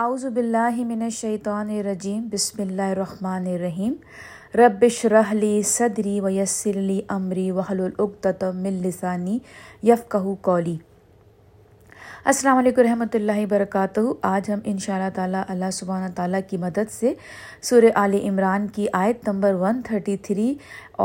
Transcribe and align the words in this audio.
اعوذ 0.00 0.24
باللہ 0.26 0.76
من 0.88 1.02
الشیطان 1.02 1.70
الرجیم، 1.70 2.28
بسم 2.32 2.60
اللہ 2.62 2.90
الرحمن 2.90 3.46
الرحیم. 3.46 3.94
رب 4.58 4.84
اشرح 4.86 5.32
لی 5.32 5.62
صدری 5.70 6.20
ویسر 6.20 6.76
لی 6.82 7.00
امری 7.16 7.50
واحلل 7.50 7.90
عقدۃ 7.98 8.44
من 8.54 8.78
لسانی 8.84 9.38
یفقهوا 9.82 10.34
قولی. 10.48 10.76
السلام 12.24 12.58
علیکم 12.58 12.82
رحمۃ 12.82 13.14
اللہ 13.14 13.40
وبرکاتہ۔ 13.42 14.00
آج 14.30 14.50
ہم 14.50 14.60
ان 14.72 14.78
شاء 14.84 14.94
اللہ 14.94 15.10
تعالیٰ 15.14 15.42
اللہ 15.54 15.70
سبحانہ 15.80 16.08
تعالیٰ 16.16 16.40
کی 16.50 16.56
مدد 16.64 16.90
سے 16.92 17.12
سورہ 17.70 17.92
عال 18.04 18.18
عمران 18.28 18.66
کی 18.78 18.86
آیت 19.02 19.28
نمبر 19.28 19.60
133 19.64 20.52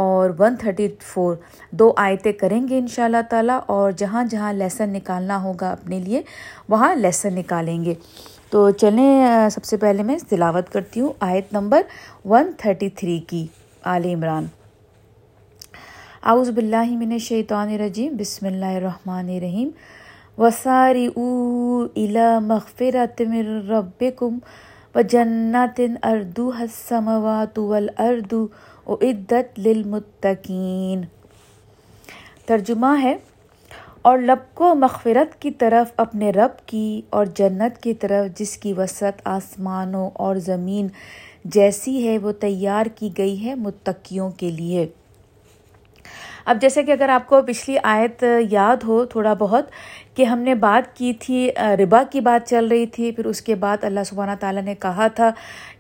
اور 0.04 0.30
134 0.42 1.36
دو 1.82 1.92
آیتیں 2.06 2.32
کریں 2.40 2.68
گے 2.68 2.80
ان 2.80 2.88
شاء 2.96 3.06
اللہ 3.06 3.28
تعالیٰ 3.30 3.60
اور 3.76 3.92
جہاں 4.04 4.24
جہاں 4.32 4.54
لیسن 4.64 4.94
نکالنا 4.94 5.42
ہوگا 5.44 5.72
اپنے 5.72 6.00
لیے، 6.00 6.22
وہاں 6.70 6.96
لیسن 6.96 7.36
نکالیں 7.36 7.84
گے۔ 7.86 7.94
تو 8.50 8.70
چلیں 8.72 9.50
سب 9.52 9.64
سے 9.64 9.78
پہلے 9.78 10.04
میں 10.04 10.18
تلاوت 10.30 10.72
کرتی 10.74 11.00
ہوں، 11.00 11.14
آیت 11.20 11.54
نمبر 11.54 11.82
133 12.26 13.20
کی، 13.28 13.46
آل 13.84 14.06
عمران۔ 14.06 14.46
اعوذ 16.24 16.50
باللہ 16.50 16.90
من 16.90 17.12
الشیطان 17.12 17.74
الرجیم، 17.74 18.16
بسم 18.20 18.46
اللہ 18.46 18.66
الرحمن 18.66 19.30
الرحیم۔ 19.30 19.70
وساری 20.38 21.08
او 21.16 21.26
الا 21.96 22.40
مغفرت 22.40 23.22
من 23.22 23.68
ربکم 23.70 24.38
و 24.96 25.02
جنت 25.02 25.82
اردو 26.04 26.52
السماوات 26.60 27.60
والارض 27.60 28.34
اعدت 28.88 29.60
للمتقین 29.60 31.02
ترجمہ 32.46 32.96
ہے 33.04 33.16
اور 34.02 34.18
لب 34.18 34.56
کو 34.56 34.76
مغفرت 34.76 35.42
کی 35.42 35.52
طرف 35.52 35.94
اپنے 35.98 36.32
رب 36.32 36.68
کی 36.68 37.02
اور 37.10 37.26
جنت 37.26 37.84
کی 37.84 37.94
طرف 37.94 38.40
جس 38.40 38.58
کی 38.58 38.74
وسعت 38.74 39.22
آسمانوں 39.26 40.10
اور 40.14 40.36
زمین 40.36 40.88
جیسی 41.46 42.08
ہے 42.08 42.18
وہ 42.18 42.32
تیار 42.32 42.86
کی 42.86 43.10
گئی 43.18 43.46
ہے 43.46 43.56
متقیوں 43.56 44.30
کے 44.30 44.50
لیے۔ 44.52 44.88
اب 46.46 46.58
جیسے 46.62 46.84
کہ 46.84 46.92
اگر 46.92 47.10
آپ 47.10 47.28
کو 47.28 47.42
پچھلی 47.42 47.78
آیت 47.84 48.24
یاد 48.50 48.78
ہو 48.84 49.06
تھوڑا 49.06 49.34
بہت 49.34 49.66
کہ 50.16 50.24
ہم 50.24 50.40
نے 50.40 50.56
بات 50.56 50.98
کی 50.98 51.14
تھی، 51.14 51.50
ربا 51.80 52.04
کی 52.12 52.22
بات 52.22 52.50
چل 52.50 52.68
رہی 52.68 52.86
تھی، 52.86 53.12
پھر 53.12 53.26
اس 53.26 53.42
کے 53.42 53.56
بعد 53.56 53.84
اللہ 53.84 54.00
سبحانہ 54.06 54.32
تعالیٰ 54.40 54.64
نے 54.64 54.76
کہا 54.76 55.08
تھا 55.08 55.32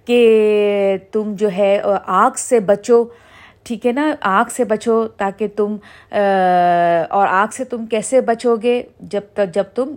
کہ 0.05 0.97
تم 1.11 1.33
جو 1.35 1.49
ہے، 1.57 1.81
آگ 2.05 2.31
سے 2.37 2.59
بچو۔ 2.59 3.03
ٹھیک 3.67 3.85
ہے 3.85 3.91
نا 3.91 4.13
آگ 4.21 4.49
سے 4.51 4.63
بچو 4.63 5.07
تاکہ 5.17 5.47
تم 5.55 5.75
اور 7.09 7.27
آگ 7.27 7.47
سے 7.51 7.63
تم 7.63 7.85
کیسے 7.85 8.21
بچو 8.21 8.55
گے؟ 8.63 8.81
جب 8.99 9.21
تک 9.33 9.53
جب 9.53 9.63
تم 9.75 9.95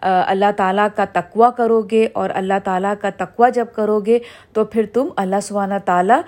اللہ 0.00 0.50
تعالیٰ 0.56 0.86
کا 0.96 1.04
تقوا 1.12 1.50
کرو 1.50 1.80
گے 1.90 2.06
اور 2.12 2.30
اللہ 2.34 2.58
تعالیٰ 2.64 2.92
کا 3.00 3.10
تقوا 3.16 3.48
جب 3.48 3.66
کرو 3.74 3.98
گے 4.00 4.18
تو 4.52 4.64
پھر 4.64 4.86
تم 4.92 5.08
اللہ 5.16 5.40
سبحانہ 5.42 5.74
تعالیٰ 5.84 6.20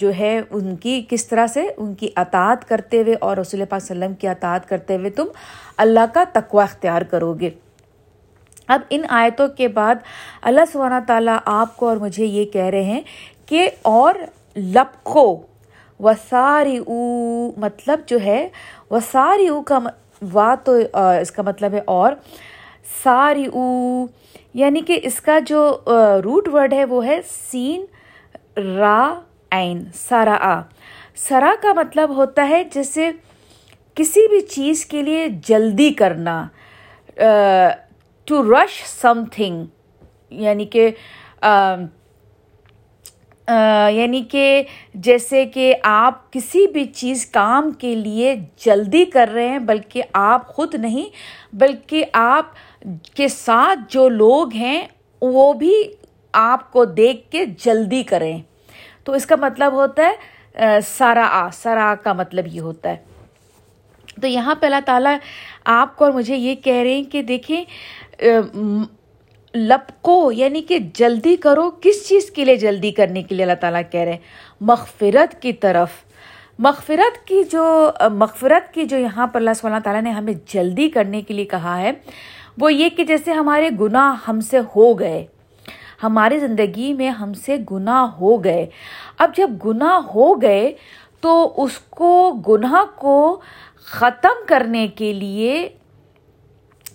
جو 0.00 0.10
ہے 0.18 0.40
ان 0.50 0.74
کی 0.76 1.02
کس 1.08 1.26
طرح 1.26 1.46
سے؟ 1.46 1.66
ان 1.76 1.94
کی 1.94 2.08
اطاعت 2.16 2.68
کرتے 2.68 3.02
ہوئے 3.02 3.14
اور 3.20 3.36
رسول 3.36 3.64
پاک 3.68 3.82
وسلم 3.82 4.14
کی 4.14 4.28
اطاعت 4.28 4.68
کرتے 4.68 4.96
ہوئے 4.96 5.10
تم 5.10 5.26
اللہ 5.76 6.12
کا 6.14 6.24
تقوا 6.32 6.62
اختیار 6.62 7.02
کرو 7.02 7.32
گے۔ 7.40 7.50
اب 8.68 8.80
ان 8.90 9.02
آیتوں 9.08 9.48
کے 9.48 9.68
بعد 9.68 9.94
اللہ 10.42 10.70
سبحانہ 10.72 11.00
تعالیٰ 11.06 11.38
آپ 11.44 11.76
کو 11.76 11.88
اور 11.88 11.96
مجھے 11.96 12.24
یہ 12.24 12.44
کہہ 12.44 12.64
رہے 12.64 12.82
ہیں 12.82 13.00
کہ 13.46 13.68
اور 13.82 14.14
لپکھو 14.74 15.36
وساری 16.00 16.78
او 16.78 17.50
مطلب 17.56 18.00
جو 18.06 18.18
ہے 18.20 18.48
وساری 18.90 19.48
او 19.48 19.62
کا 19.62 19.78
وا 20.32 20.54
تو 20.54 20.76
اس 21.20 21.30
کا 21.30 21.42
مطلب 21.42 21.74
ہے 21.74 21.80
اور 21.84 22.12
ساری 23.02 23.46
او 23.52 24.06
یعنی 24.54 24.80
کہ 24.80 25.00
اس 25.02 25.20
کا 25.20 25.38
جو 25.38 25.78
روٹ 26.24 26.48
ورڈ 26.48 26.72
ہے 26.72 26.84
وہ 26.84 27.06
ہے 27.06 27.20
سین، 27.50 27.84
را، 28.56 29.20
عین 29.50 29.84
سارا 29.94 30.36
آ 30.40 30.60
سرا 31.16 31.54
کا 31.62 31.72
مطلب 31.72 32.16
ہوتا 32.16 32.48
ہے 32.48 32.64
جیسے 32.64 33.10
کسی 33.94 34.28
بھی 34.28 34.40
چیز 34.40 34.84
کے 34.86 35.02
لیے 35.02 35.28
جلدی 35.28 35.90
کرنا 35.92 36.46
ٹو 38.24 38.42
رش 38.52 38.82
سم 39.00 39.22
تھنگ 39.32 39.64
یعنی 40.30 40.64
کہ 40.64 40.90
یعنی 43.92 44.22
کہ 44.22 44.62
جیسے 44.94 45.44
کہ 45.44 45.74
آپ 45.82 46.32
کسی 46.32 46.66
بھی 46.66 46.84
چیز 46.84 47.26
کام 47.26 47.70
کے 47.70 47.94
لیے 47.94 48.34
جلدی 48.64 49.04
کر 49.04 49.30
رہے 49.34 49.48
ہیں، 49.48 49.58
بلکہ 49.58 50.02
آپ 50.12 50.48
خود 50.48 50.74
نہیں، 50.74 51.08
بلکہ 51.52 52.04
آپ 52.12 52.46
کے 53.14 53.28
ساتھ 53.28 53.78
جو 53.88 54.08
لوگ 54.08 54.52
ہیں، 54.54 54.86
وہ 55.22 55.52
بھی 55.52 55.82
آپ 56.32 56.72
کو 56.72 56.84
دیکھ 56.84 57.30
کے 57.30 57.44
جلدی 57.46 58.02
کریں۔ 58.02 58.38
تو 59.04 59.12
اس 59.12 59.26
کا 59.26 59.36
مطلب 59.36 59.72
ہوتا 59.72 60.02
ہے 60.02 60.80
سارا 60.80 61.28
آ، 61.30 61.48
سارا 61.52 61.94
کا 62.02 62.12
مطلب 62.12 62.46
یہ 62.46 62.60
ہوتا 62.60 62.88
ہے۔ 62.88 62.96
تو 64.20 64.26
یہاں 64.26 64.54
پہ 64.54 64.66
اللہ 64.66 64.80
تعالیٰ 64.86 65.16
آپ 65.64 65.96
کو 65.96 66.04
اور 66.04 66.12
مجھے 66.12 66.36
یہ 66.36 66.54
کہہ 66.54 66.74
رہے 66.74 66.94
ہیں 66.94 67.12
کہ 67.12 67.22
دیکھیں 67.22 67.64
لپکو 69.54 70.32
یعنی 70.32 70.62
کہ 70.62 70.78
جلدی 70.94 71.36
کرو، 71.36 71.70
کس 71.80 72.08
چیز 72.08 72.30
کے 72.30 72.44
لیے 72.44 72.56
جلدی 72.56 72.90
کرنے 72.90 73.22
کے 73.22 73.34
لیے 73.34 73.44
اللہ 73.44 73.54
تعالیٰ 73.60 73.82
کہہ 73.90 74.00
رہے 74.00 74.12
ہیں؟ 74.12 74.18
مغفرت 74.60 75.42
کی 75.42 75.52
طرف۔ 75.52 75.90
مغفرت 76.58 77.26
کی 77.26 77.42
جو، 77.44 77.90
مغفرت 78.12 78.74
کی 78.74 78.84
جو 78.84 78.96
یہاں 78.96 79.26
پر 79.26 79.40
اللہ 79.40 79.50
صلی 79.56 79.70
اللہ 79.70 79.82
تعالیٰ 79.84 80.02
نے 80.02 80.10
ہمیں 80.10 80.32
جلدی 80.46 80.88
کرنے 80.88 81.22
کے 81.22 81.34
لیے 81.34 81.44
کہا 81.44 81.78
ہے، 81.78 81.92
وہ 82.58 82.72
یہ 82.72 82.88
کہ 82.88 83.04
جیسے 83.04 83.32
ہمارے 83.32 83.70
گناہ 83.80 84.30
ہم 84.30 84.40
سے 84.40 84.58
ہو 84.76 84.98
گئے، 84.98 85.26
ہماری 86.02 86.38
زندگی 86.38 86.92
میں 86.92 87.10
ہم 87.10 87.32
سے 87.34 87.56
گناہ 87.72 88.02
ہو 88.02 88.44
گئے۔ 88.44 88.66
اب 89.18 89.36
جب 89.36 89.50
گناہ 89.66 89.94
ہو 89.94 90.42
گئے، 90.42 90.72
تو 91.20 91.52
اس 91.56 91.78
کو، 91.90 92.32
گناہ 92.48 92.84
کو 92.94 93.40
ختم 93.84 94.44
کرنے 94.46 94.88
کے 94.88 95.12
لیے 95.12 95.68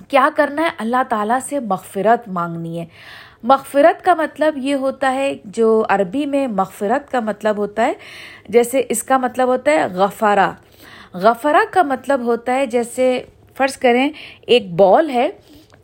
کیا 0.08 0.30
کرنا 0.36 0.62
ہے؟ 0.62 0.70
اللہ 0.78 1.04
تعالیٰ 1.10 1.40
سے 1.50 1.60
مغفرت 1.60 2.28
مانگنی 2.28 2.80
ہے۔ 2.80 2.86
مغفرت 3.44 4.06
کا 4.06 4.14
مطلب 4.14 4.58
یہ 4.58 4.76
ہوتا 4.76 5.14
ہے، 5.14 5.34
جو 5.46 5.86
عربی 5.90 6.26
میں 6.26 6.48
مغفرت 6.48 7.12
کا 7.12 7.20
مطلب 7.20 7.58
ہوتا 7.58 7.86
ہے، 7.86 7.94
جیسے 8.50 8.84
اس 8.90 9.04
کا 9.04 9.18
مطلب 9.18 9.48
ہوتا 9.48 9.72
ہے 9.72 9.86
غفارہ 9.86 10.52
غفرہ 11.14 11.64
کا 11.72 11.84
مطلب 11.84 12.24
ہوتا 12.24 12.56
ہے، 12.56 12.66
جیسے 12.66 13.24
فرض 13.58 13.78
کریں 13.78 14.10
ایک 14.42 14.74
بال 14.74 15.10
ہے 15.10 15.30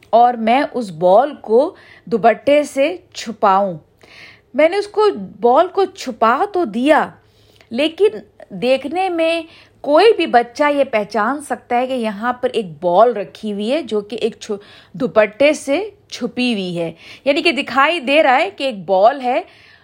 اور 0.09 0.33
میں 0.33 0.61
اس 0.73 0.91
بال 0.91 1.35
کو 1.35 1.75
دوبٹے 2.05 2.63
سے 2.63 2.97
چھپاؤں۔ 3.13 3.77
میں 4.53 4.69
نے 4.69 4.77
اس 4.77 4.88
کو، 4.88 5.07
بال 5.41 5.67
کو 5.67 5.85
چھپا 5.85 6.45
تو 6.53 6.65
دیا، 6.65 7.09
لیکن 7.69 8.07
دیکھنے 8.49 9.09
میں 9.09 9.41
کوئی 9.81 10.14
بھی 10.16 10.25
بچہ 10.28 10.64
یہ 10.72 10.84
پہچان 10.84 11.42
سکتا 11.42 11.78
ہے 11.78 11.88
کہ 11.88 11.94
یہاں 11.94 12.34
پر 12.34 12.50
ایک 12.53 12.66
بال 12.84 13.14
رکھی 13.14 13.53
ہوئی 13.53 13.72
ہے 13.74 13.81
جو 13.81 14.02
کہ 14.02 14.16
ایک 14.16 14.52
دوپٹے 14.94 15.53
سے 15.53 15.90
چھپی 16.09 16.53
ہوئی 16.53 16.80
ہے۔ 16.80 16.92
یعنی 17.25 17.42
کہ 17.42 17.52
دکھائی 17.52 18.00
دے 18.00 18.24
رہا 18.24 18.36
ہے 18.36 18.50
کہ 18.50 18.64
ایک 18.64 18.86
بال 18.86 19.22
ہے، 19.22 19.42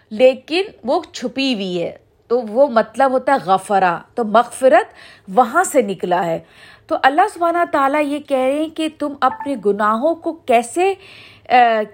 لیکن 0.09 0.61
وہ 0.83 1.01
چھپی 1.13 1.53
ہوئی 1.53 1.83
ہے۔ 1.83 1.97
تو 2.27 2.41
وہ 2.41 2.67
مطلب 2.67 3.11
ہوتا 3.11 3.31
ہے 3.31 3.37
غفرا 3.45 3.97
تو 4.15 4.23
مغفرت 4.23 4.93
وہاں 5.27 5.63
سے 5.63 5.81
نکلا 5.81 6.25
ہے۔ 6.25 6.39
تو 6.87 6.95
اللہ 7.03 7.21
سبحانہ 7.33 7.57
تعالیٰ 7.71 8.01
یہ 8.05 8.19
کہہ 8.19 8.37
رہے 8.37 8.51
ہیں 8.51 8.69
کہ 8.69 8.87
تم 8.99 9.13
اپنے 9.21 9.55
گناہوں 9.65 10.15
کو 10.15 10.33
کیسے 10.33 10.93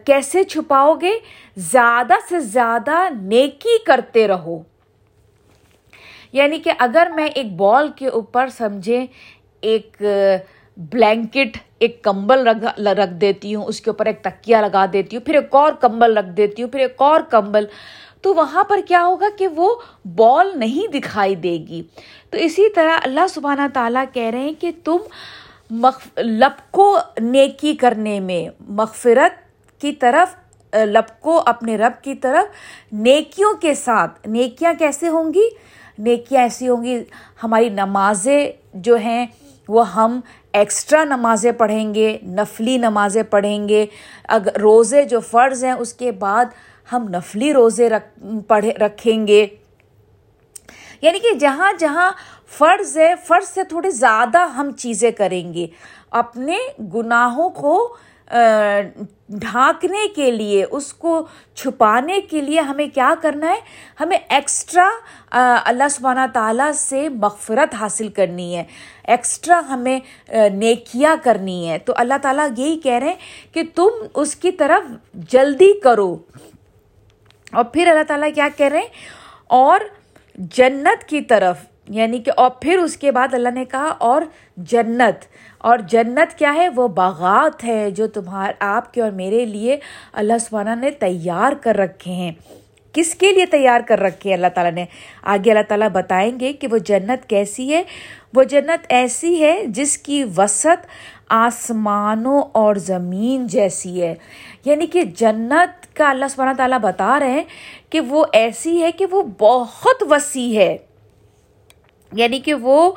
کیسے 0.05 0.43
چھپاؤ 0.43 0.93
گے؟ 0.93 1.11
زیادہ 1.57 2.13
سے 2.29 2.39
زیادہ 2.39 3.09
نیکی 3.21 3.83
کرتے 3.85 4.27
رہو۔ 4.27 4.72
یعنی 6.33 6.59
کہ 6.59 6.71
اگر 6.79 7.07
میں 7.15 7.25
ایک 7.25 7.55
بال 7.55 7.89
کے 7.95 8.07
اوپر 8.07 8.47
سمجھیں، 8.47 9.05
ایک 9.61 10.01
بلینکٹ، 10.77 11.57
ایک 11.79 12.03
کمبل 12.03 12.47
رکھ 12.47 13.13
دیتی 13.21 13.55
ہوں، 13.55 13.65
اس 13.65 13.81
کے 13.81 13.89
اوپر 13.89 14.05
ایک 14.05 14.21
تکیا 14.21 14.61
لگا 14.61 14.85
دیتی 14.93 15.15
ہوں، 15.15 15.25
پھر 15.25 15.35
ایک 15.35 15.55
اور 15.55 15.73
کمبل 15.73 16.17
رکھ 16.17 16.29
دیتی 16.37 16.63
ہوں، 16.63 16.69
پھر 16.69 16.79
ایک 16.79 17.01
اور 17.01 17.21
کمبل، 17.29 17.65
تو 18.21 18.33
وہاں 18.35 18.63
پر 18.63 18.79
کیا 18.87 19.03
ہوگا 19.05 19.29
کہ 19.37 19.47
وہ 19.47 19.73
بال 20.15 20.51
نہیں 20.55 20.91
دکھائی 20.91 21.35
دے 21.35 21.57
گی۔ 21.69 21.81
تو 22.29 22.37
اسی 22.37 22.69
طرح 22.69 22.99
اللہ 23.03 23.27
سبحانہ 23.29 23.67
تعالیٰ 23.73 24.03
کہہ 24.13 24.29
رہے 24.31 24.39
ہیں 24.39 24.53
کہ 24.59 24.71
تم 24.83 24.97
لب 26.17 26.71
کو 26.71 26.97
نیکی 27.19 27.75
کرنے 27.75 28.19
میں، 28.19 28.45
مغفرت 28.69 29.41
کی 29.81 29.91
طرف 29.91 30.35
لب 30.73 31.19
کو 31.19 31.41
اپنے 31.45 31.77
رب 31.77 32.03
کی 32.03 32.15
طرف 32.15 32.91
نیکیوں 32.93 33.53
کے 33.53 33.73
ساتھ، 33.73 34.27
نیکیاں 34.27 34.73
کیسے 34.79 35.09
ہوں 35.09 35.33
گی؟ 35.33 35.47
نیکیاں 35.97 36.41
ایسی 36.41 36.69
ہوں 36.69 36.83
گی، 36.83 37.03
ہماری 37.43 37.69
نمازیں 37.69 38.51
جو 38.73 38.95
ہیں، 38.95 39.25
وہ 39.67 39.93
ہم 39.93 40.19
ایکسٹرا 40.53 41.03
نمازیں 41.03 41.51
پڑھیں 41.51 41.93
گے، 41.93 42.17
نفلی 42.23 42.77
نمازیں 42.77 43.23
پڑھیں 43.23 43.69
گے۔ 43.69 43.85
اگر 44.27 44.59
روزے 44.59 45.03
جو 45.03 45.19
فرض 45.19 45.63
ہیں، 45.63 45.71
اس 45.71 45.93
کے 45.93 46.11
بعد 46.11 46.45
ہم 46.91 47.07
نفلی 47.09 47.53
روزے 47.53 47.89
رکھ، 47.89 48.25
پڑھے، 48.47 48.71
رکھیں 48.71 49.27
گے۔ 49.27 49.47
یعنی 51.01 51.19
کہ 51.19 51.35
جہاں 51.35 51.73
جہاں 51.79 52.11
فرض 52.57 52.97
ہے، 52.97 53.13
فرض 53.27 53.47
سے 53.47 53.63
تھوڑے 53.63 53.91
زیادہ 53.91 54.37
ہم 54.37 54.71
چیزیں 54.71 55.11
کریں 55.11 55.53
گے۔ 55.53 55.67
اپنے 56.11 56.57
گناہوں 56.93 57.49
کو 57.49 57.95
ڈھانکنے 59.29 60.07
کے 60.15 60.31
لیے، 60.31 60.65
اس 60.71 60.93
کو 60.93 61.27
چھپانے 61.55 62.21
کے 62.21 62.41
لیے 62.41 62.59
ہمیں 62.59 62.87
کیا 62.93 63.13
کرنا 63.21 63.49
ہے؟ 63.49 63.59
ہمیں 63.99 64.17
ایکسٹرا 64.29 64.89
اللہ 65.65 65.87
سبحانہ 65.91 66.19
تعالیٰ 66.33 66.71
سے 66.71 67.09
مغفرت 67.09 67.75
حاصل 67.75 68.07
کرنی 68.07 68.57
ہے۔ 68.57 68.63
ایکسٹرا 69.03 69.61
ہمیں 69.69 69.99
نیکیاں 70.53 71.15
کرنی 71.23 71.69
ہے 71.69 71.77
تو 71.77 71.93
اللہ 71.95 72.13
تعالیٰ 72.21 72.47
یہی 72.57 72.79
کہہ 72.79 72.99
رہے 72.99 73.07
ہیں 73.07 73.53
کہ 73.53 73.63
تم 73.75 73.89
اس 74.13 74.35
کی 74.35 74.51
طرف 74.51 74.91
جلدی 75.13 75.79
کرو۔ 75.79 76.17
اور 77.51 77.63
پھر 77.63 77.87
اللہ 77.87 78.03
تعالیٰ 78.03 78.29
کیا 78.35 78.47
کہہ 78.57 78.67
رہے 78.67 78.77
ہیں؟ 78.77 78.87
اور 79.47 79.79
جنت 80.35 81.09
کی 81.09 81.21
طرف۔ 81.21 81.72
یعنی 81.89 82.19
کہ 82.19 82.31
اور 82.37 82.49
پھر 82.49 82.77
اس 82.77 82.97
کے 82.97 83.11
بعد 83.11 83.33
اللہ 83.33 83.49
نے 83.49 83.65
کہا، 83.65 83.93
اور 83.97 84.21
جنت۔ 84.57 85.25
اور 85.57 85.77
جنت 85.77 86.39
کیا 86.39 86.53
ہے؟ 86.53 86.69
وہ 86.69 86.87
باغات 86.87 87.63
ہے 87.63 87.91
جو 87.91 88.07
تمہار، 88.07 88.53
آپ 88.59 88.93
کے 88.93 89.01
اور 89.01 89.11
میرے 89.11 89.45
لیے 89.45 89.77
اللہ 90.13 90.33
سبحانہ 90.41 90.75
نے 90.75 90.91
تیار 90.91 91.53
کر 91.61 91.75
رکھے 91.75 92.11
ہیں۔ 92.11 92.31
کس 92.93 93.15
کے 93.15 93.31
لیے 93.31 93.45
تیار 93.45 93.81
کر 93.87 93.99
رکھے 93.99 94.29
ہیں؟ 94.29 94.37
اللہ 94.37 94.47
تعالیٰ 94.55 94.73
نے 94.73 94.85
آگے 95.23 95.51
اللہ 95.51 95.63
تعالیٰ 95.67 95.89
بتائیں 95.89 96.39
گے 96.39 96.53
کہ 96.53 96.67
وہ 96.71 96.77
جنت 96.77 97.29
کیسی 97.29 97.73
ہے۔ 97.73 97.83
وہ 98.33 98.43
جنت 98.43 98.85
ایسی 98.89 99.43
ہے 99.43 99.63
جس 99.67 99.97
کی 99.97 100.23
وسعت 100.37 100.77
آسمانوں 101.29 102.41
اور 102.51 102.75
زمین 102.75 103.47
جیسی 103.47 104.01
ہے۔ 104.01 104.15
یعنی 104.65 104.87
کہ 104.87 105.01
جنت 105.01 105.95
کا 105.95 106.09
اللہ 106.09 106.25
سبحانہ 106.29 106.53
تعالیٰ 106.57 106.79
بتا 106.79 107.19
رہے 107.19 107.31
ہیں 107.31 107.43
کہ 107.89 107.99
وہ 107.99 108.25
ایسی 108.33 108.81
ہے 108.81 108.91
کہ 108.91 109.05
وہ 109.11 109.23
بہت 109.39 110.03
وسیع 110.09 110.59
ہے۔ 110.59 110.77
یعنی 112.13 112.39
کہ 112.39 112.53
وہ 112.53 112.91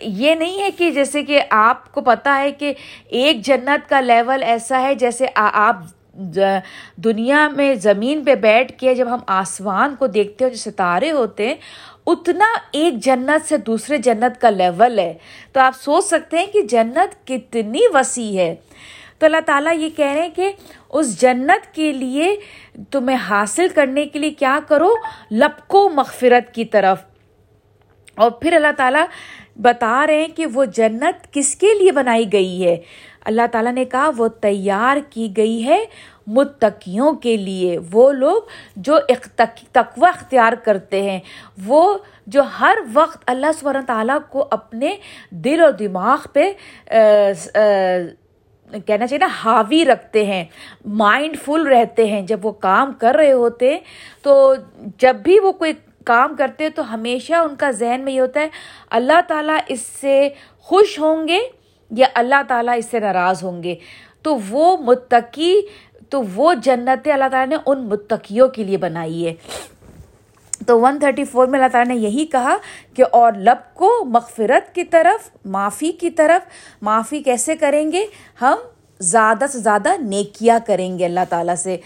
یہ 0.00 0.34
نہیں 0.34 0.62
ہے 0.62 0.70
کہ 0.70 0.90
جیسے 0.90 1.22
کہ 1.22 1.42
آپ 1.50 1.92
کو 1.92 2.00
پتہ 2.00 2.28
ہے 2.28 2.52
کہ 2.52 2.74
ایک 3.08 3.40
جنت 3.40 3.90
کا 3.90 4.00
لیول 4.00 4.42
ایسا 4.42 4.80
ہے 4.80 4.94
جیسے 4.94 5.26
آپ 5.34 5.76
دنیا 6.96 7.48
میں 7.48 7.74
زمین 7.74 8.24
پہ 8.24 8.34
بیٹھ 8.34 8.72
کے 8.78 8.94
جب 8.94 9.08
ہم 9.08 9.18
آسمان 9.26 9.94
کو 9.98 10.06
دیکھتے 10.06 10.44
ہیں 10.44 10.52
جو 10.52 10.56
ستارے 10.56 11.10
ہوتے 11.10 11.48
ہیں، 11.48 11.54
اتنا 12.06 12.44
ایک 12.72 12.94
جنت 12.94 13.48
سے 13.48 13.56
دوسرے 13.56 13.98
جنت 13.98 14.40
کا 14.40 14.50
لیول 14.50 14.98
ہے۔ 14.98 15.14
تو 15.52 15.60
آپ 15.60 15.72
سوچ 15.76 16.04
سکتے 16.04 16.38
ہیں 16.38 16.46
کہ 16.46 16.62
جنت 16.62 17.26
کتنی 17.26 17.80
وسیع 17.94 18.38
ہے۔ 18.38 18.54
تو 19.18 19.26
اللہ 19.26 19.40
تعالیٰ 19.46 19.76
یہ 19.76 19.88
کہہ 19.96 20.12
رہے 20.12 20.22
ہیں 20.22 20.34
کہ 20.36 20.52
اس 20.88 21.20
جنت 21.20 21.74
کے 21.74 21.92
لیے 21.92 22.36
تمہیں 22.90 23.16
حاصل 23.16 23.66
کرنے 23.74 24.04
کے 24.04 24.18
لیے 24.18 24.30
کیا 24.30 24.58
کرو؟ 24.68 24.94
لپکو 25.30 25.88
مغفرت 25.88 26.54
کی 26.54 26.64
طرف۔ 26.64 27.13
اور 28.14 28.30
پھر 28.30 28.52
اللہ 28.52 28.72
تعالیٰ 28.76 29.04
بتا 29.62 30.06
رہے 30.06 30.20
ہیں 30.20 30.36
کہ 30.36 30.46
وہ 30.54 30.64
جنت 30.64 31.32
کس 31.32 31.54
کے 31.56 31.74
لیے 31.78 31.92
بنائی 31.92 32.32
گئی 32.32 32.64
ہے؟ 32.64 32.76
اللہ 33.24 33.46
تعالیٰ 33.52 33.72
نے 33.72 33.84
کہا، 33.84 34.10
وہ 34.16 34.28
تیار 34.40 34.96
کی 35.10 35.28
گئی 35.36 35.64
ہے 35.66 35.84
متقیوں 36.26 37.12
کے 37.12 37.36
لیے۔ 37.36 37.78
وہ 37.92 38.10
لوگ 38.12 38.42
جو 38.76 38.98
تقوی 39.36 40.08
اختیار 40.08 40.52
کرتے 40.64 41.02
ہیں، 41.02 41.20
وہ 41.66 41.96
جو 42.26 42.42
ہر 42.60 42.78
وقت 42.92 43.22
اللہ 43.26 43.52
سب 43.60 43.70
تعالیٰ 43.86 44.18
کو 44.30 44.46
اپنے 44.50 44.96
دل 45.30 45.62
و 45.62 45.70
دماغ 45.70 46.26
پہ 46.32 46.52
کہنا 48.86 49.06
چاہیے 49.06 49.18
نا، 49.18 49.28
حاوی 49.44 49.84
رکھتے 49.84 50.24
ہیں 50.26 50.44
مائنڈ 50.84 51.36
فل 51.44 51.66
رہتے 51.66 52.06
ہیں۔ 52.06 52.20
جب 52.22 52.46
وہ 52.46 52.52
کام 52.52 52.92
کر 52.98 53.14
رہے 53.14 53.32
ہوتے، 53.32 53.76
تو 54.22 54.54
جب 54.98 55.16
بھی 55.16 55.38
وہ 55.40 55.52
کوئی 55.52 55.72
کام 56.04 56.34
کرتے 56.38 56.70
تو 56.70 56.94
ہمیشہ 56.94 57.34
ان 57.34 57.56
کا 57.56 57.70
ذہن 57.70 58.00
میں 58.00 58.12
یہ 58.12 58.20
ہوتا 58.20 58.40
ہے، 58.40 58.48
اللہ 58.90 59.20
تعالیٰ 59.28 59.58
اس 59.68 59.80
سے 59.80 60.28
خوش 60.58 60.98
ہوں 60.98 61.28
گے 61.28 61.38
یا 61.90 62.06
اللہ 62.14 62.42
تعالیٰ 62.48 62.74
اس 62.78 62.86
سے 62.86 63.00
ناراض 63.00 63.44
ہوں 63.44 63.62
گے؟ 63.62 63.74
تو 64.22 64.38
وہ 64.48 64.76
متقی، 64.76 65.60
تو 66.08 66.22
وہ 66.34 66.54
جنت 66.54 67.08
اللہ 67.08 67.28
تعالیٰ 67.30 67.46
نے 67.46 67.56
ان 67.66 67.88
متقیوں 67.88 68.48
کے 68.48 68.64
لیے 68.64 68.76
بنائی 68.76 69.26
ہے۔ 69.26 69.34
تو 70.66 70.80
ون 70.80 70.98
تھرٹی 70.98 71.24
فور 71.24 71.46
میں 71.46 71.58
اللہ 71.58 71.72
تعالیٰ 71.72 71.94
نے 71.94 72.00
یہی 72.00 72.26
کہا 72.26 72.56
کہ 72.94 73.04
اور 73.12 73.32
لب 73.32 73.74
کو 73.74 74.04
مغفرت 74.04 74.74
کی 74.74 74.84
طرف، 74.84 75.30
معافی 75.44 75.92
کی 75.92 76.10
طرف، 76.10 76.48
معافی 76.82 77.22
کیسے 77.22 77.56
کریں 77.56 77.92
گے؟ 77.92 78.06
ہم 78.40 78.54
زیادہ 79.00 79.44
سے 79.52 79.58
زیادہ 79.58 79.88
نیکیاں 80.00 80.58
کریں 80.66 80.98
گے 80.98 81.04
اللہ 81.04 81.20
تعالیٰ 81.28 81.54
سے۔ 81.54 81.76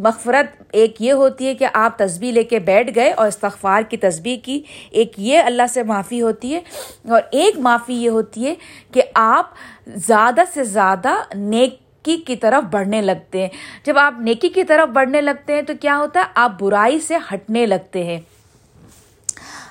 مغفرت 0.00 0.62
ایک 0.72 1.02
یہ 1.02 1.12
ہوتی 1.12 1.46
ہے 1.46 1.54
کہ 1.54 1.66
آپ 1.72 1.98
تصبیح 1.98 2.32
لے 2.32 2.44
کے 2.44 2.58
بیٹھ 2.58 2.90
گئے 2.94 3.12
اور 3.12 3.26
استغفار 3.26 3.82
کی 3.82 3.96
تصبیح 3.96 4.36
کی، 4.44 4.62
ایک 4.90 5.12
یہ 5.16 5.38
اللہ 5.38 5.62
سے 5.70 5.82
معافی 5.82 6.22
ہوتی 6.22 6.54
ہے 6.54 6.60
اور 7.08 7.22
ایک 7.30 7.58
معافی 7.58 7.94
یہ 7.94 8.10
ہوتی 8.10 8.46
ہے 8.46 8.54
کہ 8.92 9.02
آپ 9.14 9.50
زیادہ 9.86 10.40
سے 10.54 10.64
زیادہ 10.64 11.14
نیکی 11.34 12.16
کی 12.16 12.36
طرف 12.36 12.64
بڑھنے 12.64 13.02
لگتے 13.02 13.40
ہیں۔ 13.40 13.48
جب 13.84 13.98
آپ 13.98 14.14
نیکی 14.20 14.48
کی 14.48 14.64
طرف 14.64 14.88
بڑھنے 14.88 15.20
لگتے 15.20 15.54
ہیں 15.54 15.62
تو 15.62 15.72
کیا 15.80 15.96
ہوتا 15.96 16.20
ہے؟ 16.20 16.24
آپ 16.34 16.52
برائی 16.60 17.00
سے 17.00 17.16
ہٹنے 17.32 17.66
لگتے 17.66 18.04
ہیں۔ 18.04 18.20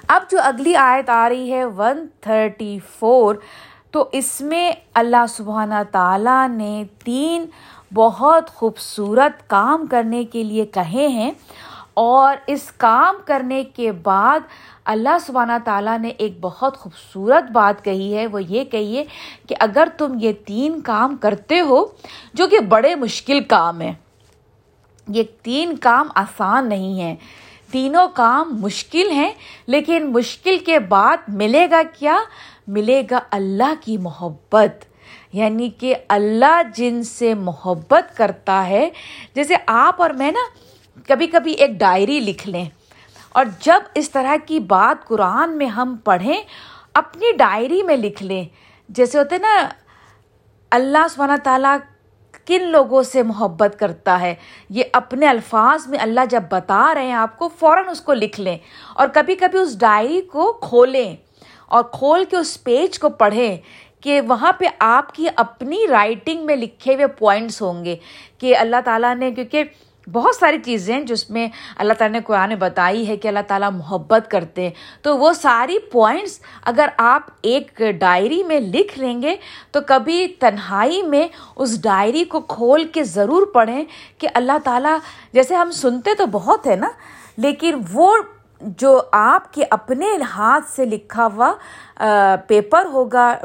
اب 0.07 0.21
جو 0.31 0.37
اگلی 0.43 0.75
آیت 0.75 1.09
آ 1.09 1.29
رہی 1.29 1.53
ہے 1.53 1.65
ون 1.65 2.07
تھرٹی 2.21 2.79
فور 2.99 3.35
تو 3.91 4.09
اس 4.11 4.41
میں 4.41 4.71
اللہ 4.93 5.25
سبحانہ 5.29 5.75
تعالیٰ 5.91 6.49
نے 6.49 6.83
تین 7.03 7.45
بہت 7.93 8.49
خوبصورت 8.49 9.49
کام 9.49 9.85
کرنے 9.85 10.23
کے 10.23 10.43
لیے 10.43 10.65
کہے 10.65 11.07
ہیں 11.07 11.31
اور 11.93 12.35
اس 12.47 12.71
کام 12.77 13.15
کرنے 13.25 13.63
کے 13.63 13.91
بعد 13.91 14.39
اللہ 14.85 15.17
سبحانہ 15.21 15.57
تعالیٰ 15.63 15.99
نے 15.99 16.07
ایک 16.07 16.37
بہت 16.41 16.77
خوبصورت 16.77 17.51
بات 17.51 17.83
کہی 17.85 18.17
ہے، 18.17 18.27
وہ 18.27 18.43
یہ 18.43 18.63
کہیے 18.63 19.03
کہ 19.47 19.55
اگر 19.59 19.87
تم 19.97 20.17
یہ 20.21 20.31
تین 20.45 20.81
کام 20.81 21.17
کرتے 21.17 21.59
ہو، 21.59 21.85
جو 22.33 22.47
کہ 22.47 22.59
بڑے 22.59 22.95
مشکل 22.95 23.43
کام 23.43 23.81
ہیں، 23.81 23.93
یہ 25.07 25.23
تین 25.41 25.77
کام 25.77 26.07
آسان 26.15 26.69
نہیں 26.69 27.01
ہیں۔ 27.01 27.15
تینوں 27.71 28.07
کام 28.13 28.61
مشکل 28.61 29.11
ہیں، 29.11 29.31
لیکن 29.67 30.11
مشکل 30.11 30.57
کے 30.57 30.79
بعد 30.79 31.17
ملے 31.27 31.67
گا 31.71 31.81
کیا؟ 31.99 32.17
ملے 32.67 33.03
گا 33.11 33.19
اللہ 33.31 33.73
کی 33.81 33.97
محبت۔ 33.97 34.85
یعنی 35.33 35.69
کہ 35.69 35.95
اللہ 36.09 36.61
جن 36.75 37.03
سے 37.03 37.33
محبت 37.33 38.17
کرتا 38.17 38.67
ہے، 38.67 38.89
جیسے 39.35 39.55
آپ 39.67 40.01
اور 40.01 40.09
میں 40.09 40.31
نا 40.31 40.39
کبھی 41.07 41.27
کبھی 41.27 41.51
ایک 41.51 41.71
ڈائری 41.71 42.19
لکھ 42.19 42.47
لیں 42.47 42.65
اور 43.29 43.45
جب 43.59 43.79
اس 43.95 44.09
طرح 44.09 44.35
کی 44.45 44.59
بات 44.59 45.07
قرآن 45.07 45.57
میں 45.57 45.67
ہم 45.67 45.95
پڑھیں، 46.03 46.41
اپنی 46.93 47.31
ڈائری 47.37 47.83
میں 47.83 47.97
لکھ 47.97 48.23
لیں۔ 48.23 48.45
جیسے 48.89 49.17
ہوتے 49.17 49.37
نا، 49.37 49.69
اللہ 50.71 51.07
سبحانہ 51.09 51.33
تعالیٰ 51.43 51.77
کن 52.45 52.63
لوگوں 52.63 53.03
سے 53.03 53.23
محبت 53.23 53.75
کرتا 53.79 54.21
ہے؟ 54.21 54.35
یہ 54.69 54.83
اپنے 54.93 55.27
الفاظ 55.27 55.87
میں 55.87 55.99
اللہ 55.99 56.19
جب 56.29 56.43
بتا 56.49 56.93
رہے 56.93 57.05
ہیں 57.05 57.13
آپ 57.13 57.39
کو، 57.39 57.49
فوراً 57.59 57.89
اس 57.89 58.01
کو 58.01 58.13
لکھ 58.13 58.39
لیں 58.39 58.57
اور 58.93 59.07
کبھی 59.13 59.35
کبھی 59.35 59.59
اس 59.59 59.79
ڈائری 59.79 60.21
کو 60.21 60.51
کھولیں 60.51 61.15
اور 61.67 61.83
کھول 61.83 62.25
کے 62.25 62.37
اس 62.37 62.63
پیج 62.63 62.99
کو 62.99 63.09
پڑھیں۔ 63.09 63.57
کہ 64.01 64.21
وہاں 64.21 64.51
پہ 64.51 64.65
آپ 64.79 65.13
کی 65.15 65.27
اپنی 65.35 65.85
رائٹنگ 65.89 66.45
میں 66.45 66.55
لکھے 66.55 66.95
ہوئے 66.95 67.07
پوائنٹس 67.07 67.61
ہوں 67.61 67.85
گے 67.85 67.95
کہ 68.39 68.57
اللہ 68.57 68.81
تعالیٰ 68.85 69.15
نے، 69.15 69.31
کیونکہ 69.31 69.63
بہت 70.07 70.35
ساری 70.35 70.57
چیزیں 70.65 70.93
ہیں 70.93 71.01
جس 71.01 71.29
میں 71.29 71.47
اللہ 71.77 71.93
تعالیٰ 71.93 72.15
نے 72.15 72.21
قرآن 72.25 72.53
بتائی 72.59 73.07
ہے 73.07 73.17
کہ 73.17 73.27
اللہ 73.27 73.39
تعالیٰ 73.47 73.69
محبت 73.71 74.29
کرتے 74.31 74.61
ہیں۔ 74.61 74.69
تو 75.01 75.17
وہ 75.17 75.33
ساری 75.33 75.77
پوائنٹس 75.91 76.39
اگر 76.61 76.89
آپ 76.97 77.29
ایک 77.41 77.81
ڈائری 77.99 78.43
میں 78.43 78.59
لکھ 78.59 78.97
لیں 78.99 79.21
گے 79.21 79.35
تو 79.71 79.79
کبھی 79.87 80.27
تنہائی 80.39 81.01
میں 81.03 81.27
اس 81.55 81.81
ڈائری 81.83 82.23
کو 82.23 82.39
کھول 82.39 82.83
کے 82.83 83.03
ضرور 83.03 83.45
پڑھیں 83.53 83.83
کہ 84.17 84.27
اللہ 84.33 84.57
تعالیٰ، 84.63 84.97
جیسے 85.33 85.55
ہم 85.55 85.71
سنتے 85.71 86.15
تو 86.15 86.25
بہت 86.25 86.67
ہے 86.67 86.75
نا، 86.75 86.89
لیکن 87.37 87.81
وہ 87.93 88.15
جو 88.61 89.01
آپ 89.11 89.53
کے 89.53 89.65
اپنے 89.69 90.07
ہاتھ 90.37 90.71
سے 90.71 90.85
لکھا 90.85 91.27
ہوا 91.35 91.53
پیپر 92.47 92.85
ہوگا 92.85 93.37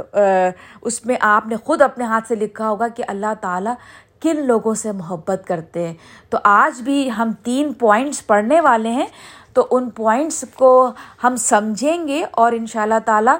اس 0.82 1.06
میں 1.06 1.16
آپ 1.20 1.46
نے 1.46 1.56
خود 1.56 1.82
اپنے 1.82 2.04
ہاتھ 2.04 2.28
سے 2.28 2.34
لکھا 2.34 2.68
ہوگا 2.68 2.88
کہ 2.88 3.04
اللہ 3.08 3.34
تعالیٰ 3.40 3.74
کن 4.22 4.46
لوگوں 4.46 4.74
سے 4.74 4.92
محبت 4.92 5.42
کرتے 5.46 5.86
ہیں۔ 5.86 5.94
تو 6.30 6.38
آج 6.44 6.80
بھی 6.82 7.10
ہم 7.18 7.30
تین 7.42 7.72
پوائنٹس 7.72 8.26
پڑھنے 8.26 8.60
والے 8.60 8.90
ہیں، 8.90 9.06
تو 9.52 9.66
ان 9.70 9.90
پوائنٹس 9.90 10.44
کو 10.54 10.92
ہم 11.24 11.36
سمجھیں 11.36 12.08
گے 12.08 12.24
اور 12.30 12.52
ان 12.52 12.66
شاء 12.66 12.82
اللہ 12.82 12.98
تعالیٰ 13.04 13.36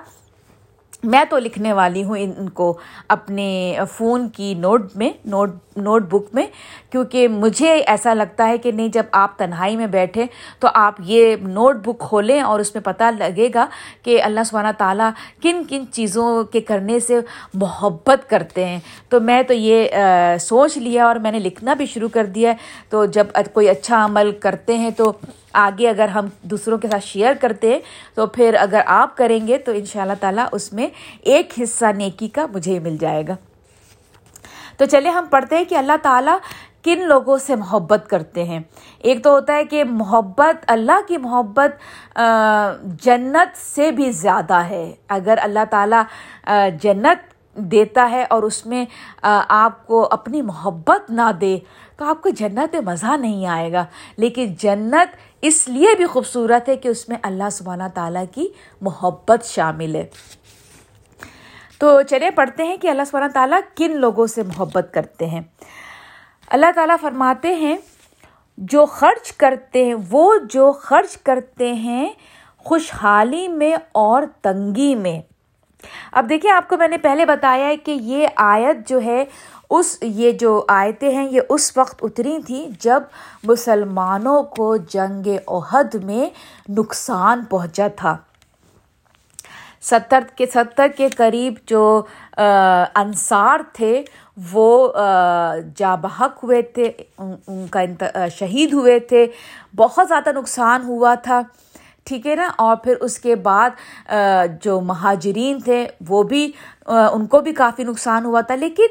میں 1.04 1.24
تو 1.30 1.38
لکھنے 1.38 1.72
والی 1.72 2.02
ہوں 2.04 2.16
ان 2.18 2.48
کو 2.48 2.76
اپنے 3.08 3.78
فون 3.92 4.28
کی 4.28 4.52
نوٹ 4.54 4.96
میں، 4.96 5.10
نوٹ 5.24 5.50
نوٹ 5.76 6.02
بک 6.02 6.34
میں، 6.34 6.46
کیونکہ 6.90 7.28
مجھے 7.28 7.72
ایسا 7.86 8.14
لگتا 8.14 8.48
ہے 8.48 8.58
کہ 8.58 8.72
نہیں، 8.72 8.88
جب 8.88 9.02
آپ 9.12 9.36
تنہائی 9.38 9.76
میں 9.76 9.86
بیٹھے 9.86 10.26
تو 10.60 10.68
آپ 10.74 10.94
یہ 11.04 11.36
نوٹ 11.42 11.76
بک 11.76 11.98
کھولیں 11.98 12.40
اور 12.40 12.60
اس 12.60 12.74
میں 12.74 12.82
پتہ 12.82 13.04
لگے 13.18 13.48
گا 13.54 13.66
کہ 14.02 14.22
اللہ 14.22 14.44
سبحانہ 14.46 14.68
تعالیٰ 14.78 15.10
کن 15.42 15.62
کن 15.68 15.84
چیزوں 15.92 16.44
کے 16.44 16.60
کرنے 16.60 17.00
سے 17.00 17.20
محبت 17.54 18.28
کرتے 18.30 18.66
ہیں۔ 18.66 18.78
تو 19.08 19.20
میں 19.20 19.42
تو 19.42 19.54
یہ 19.54 19.88
سوچ 20.40 20.76
لیا 20.78 21.06
اور 21.06 21.16
میں 21.16 21.32
نے 21.32 21.38
لکھنا 21.38 21.74
بھی 21.74 21.86
شروع 21.86 22.08
کر 22.12 22.26
دیا 22.34 22.52
تو 22.90 23.04
جب 23.04 23.26
کوئی 23.52 23.68
اچھا 23.68 24.04
عمل 24.04 24.30
کرتے 24.40 24.76
ہیں 24.78 24.90
تو 24.90 25.12
آگے 25.54 25.88
اگر 25.88 26.08
ہم 26.08 26.26
دوسروں 26.42 26.78
کے 26.78 26.88
ساتھ 26.88 27.04
شیئر 27.04 27.34
کرتے 27.40 27.72
ہیں، 27.72 27.80
تو 28.14 28.26
پھر 28.26 28.56
اگر 28.60 28.80
آپ 28.86 29.16
کریں 29.16 29.46
گے 29.48 29.58
تو 29.58 29.72
ان 29.72 29.84
شاء 29.84 30.02
اللہ 30.02 30.20
تعالیٰ 30.20 30.46
اس 30.52 30.72
میں 30.72 30.86
ایک 31.20 31.52
حصہ 31.62 31.92
نیکی 31.96 32.28
کا 32.28 32.46
مجھے 32.54 32.78
مل 32.78 32.96
جائے 33.00 33.22
گا۔ 33.28 33.34
تو 34.76 34.84
چلے 34.84 35.08
ہم 35.08 35.24
پڑھتے 35.30 35.56
ہیں 35.56 35.64
کہ 35.64 35.74
اللہ 35.74 35.96
تعالیٰ 36.02 36.36
کن 36.84 37.06
لوگوں 37.08 37.36
سے 37.38 37.54
محبت 37.56 38.04
کرتے 38.08 38.44
ہیں۔ 38.44 38.58
ایک 38.98 39.22
تو 39.24 39.30
ہوتا 39.30 39.54
ہے 39.54 39.64
کہ 39.64 39.84
محبت، 39.84 40.64
اللہ 40.66 41.00
کی 41.08 41.16
محبت 41.16 42.16
جنت 43.02 43.56
سے 43.56 43.90
بھی 43.90 44.10
زیادہ 44.12 44.54
ہے۔ 44.54 44.92
اگر 45.08 45.38
اللہ 45.42 45.64
تعالیٰ 45.70 46.02
جنت 46.82 47.32
دیتا 47.72 48.08
ہے 48.10 48.24
اور 48.30 48.42
اس 48.42 48.64
میں 48.66 48.84
آپ 49.48 49.86
کو 49.86 50.06
اپنی 50.10 50.42
محبت 50.42 51.10
نہ 51.10 51.30
دے، 51.40 51.58
تو 51.96 52.04
آپ 52.04 52.22
کو 52.22 52.28
جنت 52.28 52.74
میں 52.74 52.80
مزہ 52.80 53.16
نہیں 53.16 53.46
آئے 53.46 53.72
گا۔ 53.72 53.84
لیکن 54.16 54.54
جنت 54.58 55.33
اس 55.46 55.68
لیے 55.68 55.88
بھی 55.96 56.06
خوبصورت 56.06 56.68
ہے 56.68 56.76
کہ 56.76 56.88
اس 56.88 57.08
میں 57.08 57.16
اللہ 57.22 57.50
سبحانہ 57.52 57.82
تعالیٰ 57.94 58.24
کی 58.32 58.48
محبت 58.80 59.44
شامل 59.44 59.94
ہے۔ 59.94 60.06
تو 61.78 62.02
چلے، 62.02 62.30
پڑھتے 62.30 62.64
ہیں 62.64 62.76
کہ 62.76 62.88
اللہ 62.88 63.02
سبحانہ 63.06 63.32
تعالیٰ 63.32 63.60
کن 63.74 63.96
لوگوں 63.96 64.26
سے 64.26 64.42
محبت 64.42 64.88
کرتے 64.92 65.26
ہیں۔ 65.26 65.40
اللہ 66.48 66.66
تعالیٰ 66.74 66.96
فرماتے 67.00 67.54
ہیں، 67.54 67.76
جو 68.58 68.86
خرچ 68.86 69.32
کرتے 69.32 69.84
ہیں، 69.84 69.94
وہ 70.10 70.36
جو 70.50 70.72
خرچ 70.72 71.16
کرتے 71.16 71.72
ہیں 71.72 72.12
خوشحالی 72.58 73.48
میں 73.48 73.76
اور 73.92 74.22
تنگی 74.42 74.94
میں۔ 74.94 75.22
اب 76.12 76.28
دیکھیں، 76.28 76.50
آپ 76.50 76.68
کو 76.68 76.76
میں 76.76 76.88
نے 76.88 76.98
پہلے 76.98 77.24
بتایا 77.24 77.66
ہے 77.66 77.76
کہ 77.76 77.90
یہ 77.90 78.28
آیت 78.36 78.88
جو 78.88 79.00
ہے 79.00 79.24
اس 79.78 79.96
یہ 80.02 80.30
جو 80.32 80.64
آیتیں 80.68 81.10
ہیں 81.10 81.28
یہ 81.30 81.40
اس 81.48 81.76
وقت 81.76 82.04
اتری 82.04 82.36
تھیں 82.46 82.66
جب 82.80 83.02
مسلمانوں 83.44 84.42
کو 84.42 84.76
جنگ 84.76 85.28
عہد 85.48 85.94
میں 86.04 86.24
نقصان 86.68 87.44
پہنچا 87.44 87.86
تھا۔ 87.96 88.16
ستر 89.82 90.24
کے 90.36 90.46
ستر 90.54 90.86
کے 90.96 91.08
قریب 91.08 91.54
جو 91.66 92.02
انصار 92.94 93.60
تھے، 93.72 94.02
وہ 94.52 94.92
جا 95.76 95.94
بحق 95.94 96.44
ہوئے 96.44 96.62
تھے، 96.62 96.90
ان 97.18 97.66
کا 97.70 97.80
شہید 98.28 98.72
ہوئے 98.72 98.98
تھے۔ 98.98 99.26
بہت 99.76 100.08
زیادہ 100.08 100.32
نقصان 100.32 100.84
ہوا 100.84 101.14
تھا۔ 101.14 101.40
ٹھیک 102.04 102.26
ہے 102.26 102.34
نا؟ 102.34 102.48
اور 102.58 102.76
پھر 102.76 102.96
اس 103.00 103.18
کے 103.18 103.34
بعد 103.34 104.12
جو 104.62 104.80
مہاجرین 104.80 105.60
تھے، 105.60 105.86
وہ 106.08 106.22
بھی 106.22 106.50
ان 106.86 107.26
کو 107.26 107.40
بھی 107.40 107.52
کافی 107.54 107.84
نقصان 107.84 108.24
ہوا 108.24 108.40
تھا۔ 108.40 108.54
لیکن 108.54 108.86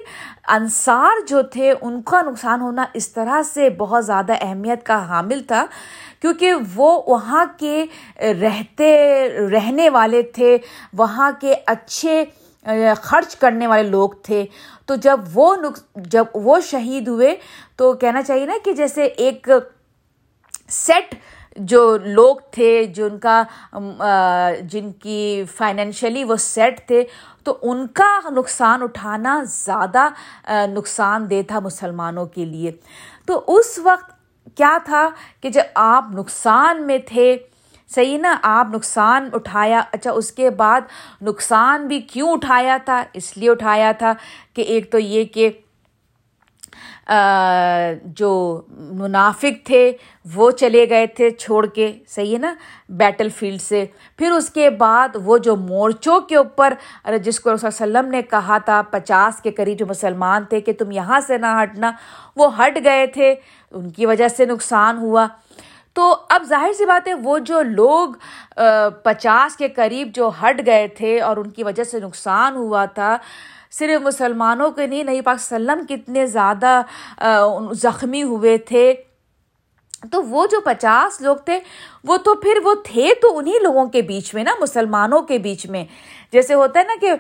انصار 0.48 1.26
جو 1.28 1.42
تھے، 1.42 1.74
ان 1.82 2.02
کا 2.02 2.22
نقصان 2.22 2.62
ہونا 2.62 2.86
اس 2.94 3.10
طرح 3.10 3.42
سے 3.54 3.70
بہت 3.70 4.06
زیادہ 4.06 4.34
اہمیت 4.42 4.86
کا 4.86 4.98
حامل 5.08 5.44
تھا، 5.48 5.66
کیونکہ 6.22 6.54
وہ 6.76 7.02
وہاں 7.08 7.46
کے 7.58 7.86
رہتے، 8.42 8.90
رہنے 9.52 9.90
والے 9.90 10.22
تھے، 10.36 10.58
وہاں 10.98 11.32
کے 11.42 11.54
اچھے 11.66 12.24
خرچ 13.02 13.36
کرنے 13.36 13.68
والے 13.68 13.90
لوگ 13.90 14.10
تھے۔ 14.24 14.46
تو 14.86 14.96
جب 14.96 15.20
وہ 15.34 15.56
جب 15.96 16.26
وہ 16.34 16.60
شہید 16.60 17.08
ہوئے، 17.08 17.36
تو 17.76 17.94
کہنا 17.94 18.22
چاہیے 18.22 18.46
نا 18.46 18.54
کہ 18.66 18.74
جیسے 18.74 19.04
ایک 19.04 19.50
سیٹ 20.70 21.16
جو 21.56 21.98
لوگ 21.98 22.36
تھے، 22.52 22.86
جن 22.86 23.18
کا 23.20 23.44
جن 24.62 24.92
کی 24.92 25.44
فائنینشلی 25.58 26.24
وہ 26.24 26.36
سیٹ 26.36 26.88
تھے، 26.88 27.04
تو 27.44 27.58
ان 27.62 27.88
کا 27.88 28.20
نقصان 28.32 28.84
اٹھانا 28.84 29.44
زیادہ 29.44 30.08
نقصان 30.68 31.30
دہ 31.30 31.42
تھا 31.48 31.60
مسلمانوں 31.60 32.26
کے 32.26 32.46
لیے۔ 32.46 32.72
تو 33.26 33.44
اس 33.48 33.80
وقت 33.84 34.12
کیا 34.58 34.78
تھا 34.86 35.10
کہ 35.42 35.50
جب 35.50 35.64
آپ 35.76 36.06
نقصان 36.14 36.88
میں 36.88 36.98
تھے، 37.06 37.38
صحیح 37.90 38.18
نا؟ 38.18 38.38
آپ 38.44 38.68
نقصان 38.74 39.30
اٹھایا۔ 39.34 39.82
اچھا 39.92 40.12
اس 40.12 40.32
کے 40.32 40.50
بعد 40.50 40.82
نقصان 41.22 41.88
بھی 41.88 42.00
کیوں 42.00 42.32
اٹھایا 42.32 42.78
تھا؟ 42.86 43.04
اس 43.14 43.38
لیے 43.38 43.50
اٹھایا 43.50 43.92
تھا 43.92 44.14
کہ 44.54 44.62
ایک 44.62 44.92
تو 44.92 45.00
یہ 45.00 45.24
کہ 45.24 45.50
جو 48.04 48.62
منافق 48.70 49.66
تھے، 49.66 49.92
وہ 50.36 50.52
چلے 50.52 50.90
گئے 50.90 51.08
تھے 51.08 51.30
چھوڑ 51.30 51.66
کے، 51.66 51.92
صحیح 52.08 52.34
ہے 52.34 52.40
نا؟ 52.40 52.54
بیٹل 52.90 53.30
فیلڈ 53.30 53.62
سے۔ 53.62 53.86
پھر 54.18 54.32
اس 54.32 54.50
کے 54.50 54.70
بعد 54.70 55.16
وہ 55.24 55.38
جو 55.38 55.56
مورچوں 55.56 56.20
کے 56.20 56.36
اوپر 56.36 56.74
جس 57.24 57.40
کو 57.40 57.54
رسول 57.54 57.68
وسلم 57.68 58.10
نے 58.10 58.22
کہا 58.22 58.58
تھا، 58.58 58.82
پچاس 58.82 59.42
کے 59.42 59.52
قریب 59.52 59.80
جو 59.80 59.86
مسلمان 59.86 60.44
تھے 60.44 60.62
کہ 60.62 60.74
تم 60.74 60.92
یہاں 60.92 61.20
سے 61.20 61.38
نہ 61.38 61.46
ہٹنا، 61.64 61.92
وہ 62.36 62.60
ہٹ 62.60 62.80
گئے 62.84 63.08
تھے۔ 63.08 63.36
ان 63.72 63.90
کی 63.90 64.06
وجہ 64.06 64.28
سے 64.28 64.46
نقصان 64.46 64.98
ہوا۔ 64.98 65.28
تو 65.94 66.16
اب 66.30 66.44
ظاہر 66.44 66.74
سی 66.74 66.86
بات 66.86 67.08
ہے، 67.08 67.14
وہ 67.14 67.40
جو 67.40 67.62
لوگ 67.62 68.10
پچاس 69.04 69.56
کے 69.56 69.68
قریب 69.68 70.10
جو 70.14 70.32
ہٹ 70.42 70.62
گئے 70.66 70.88
تھے 70.88 71.20
اور 71.22 71.38
ان 71.38 71.50
کی 71.50 71.64
وجہ 71.64 71.84
سے 71.84 72.00
نقصان 72.00 72.56
ہوا 72.56 72.86
تھا 72.86 73.18
صرف 73.78 74.02
مسلمانوں 74.02 74.72
کے 74.72 74.88
نہیں 74.88 75.04
نئی 75.04 75.22
پاک 75.22 75.38
وسلم 75.40 75.86
کتنے 75.90 76.26
زیادہ 76.28 76.82
زخمی 77.72 78.24
ہوئے 78.24 78.58
تھے۔ 78.58 78.94
تو 80.12 80.22
وہ 80.24 80.46
جو 80.52 80.60
پچاس 80.62 81.22
لوگ 81.22 81.36
تھے، 81.36 81.60
وہ 82.04 82.18
تو 82.18 82.36
پھر 82.36 82.58
وہ 82.64 82.74
تھے 82.84 83.10
تو 83.22 83.38
انہیں 83.38 83.60
لوگوں 83.64 83.86
کے 83.86 84.02
بیچ 84.02 84.34
میں 84.34 84.44
نا، 84.44 84.52
مسلمانوں 84.60 85.22
کے 85.22 85.38
بیچ 85.38 85.66
میں۔ 85.66 85.86
جیسے 86.32 86.54
ہوتا 86.54 86.80
ہے 86.80 86.86
نا 86.86 86.94
کہ 87.02 87.14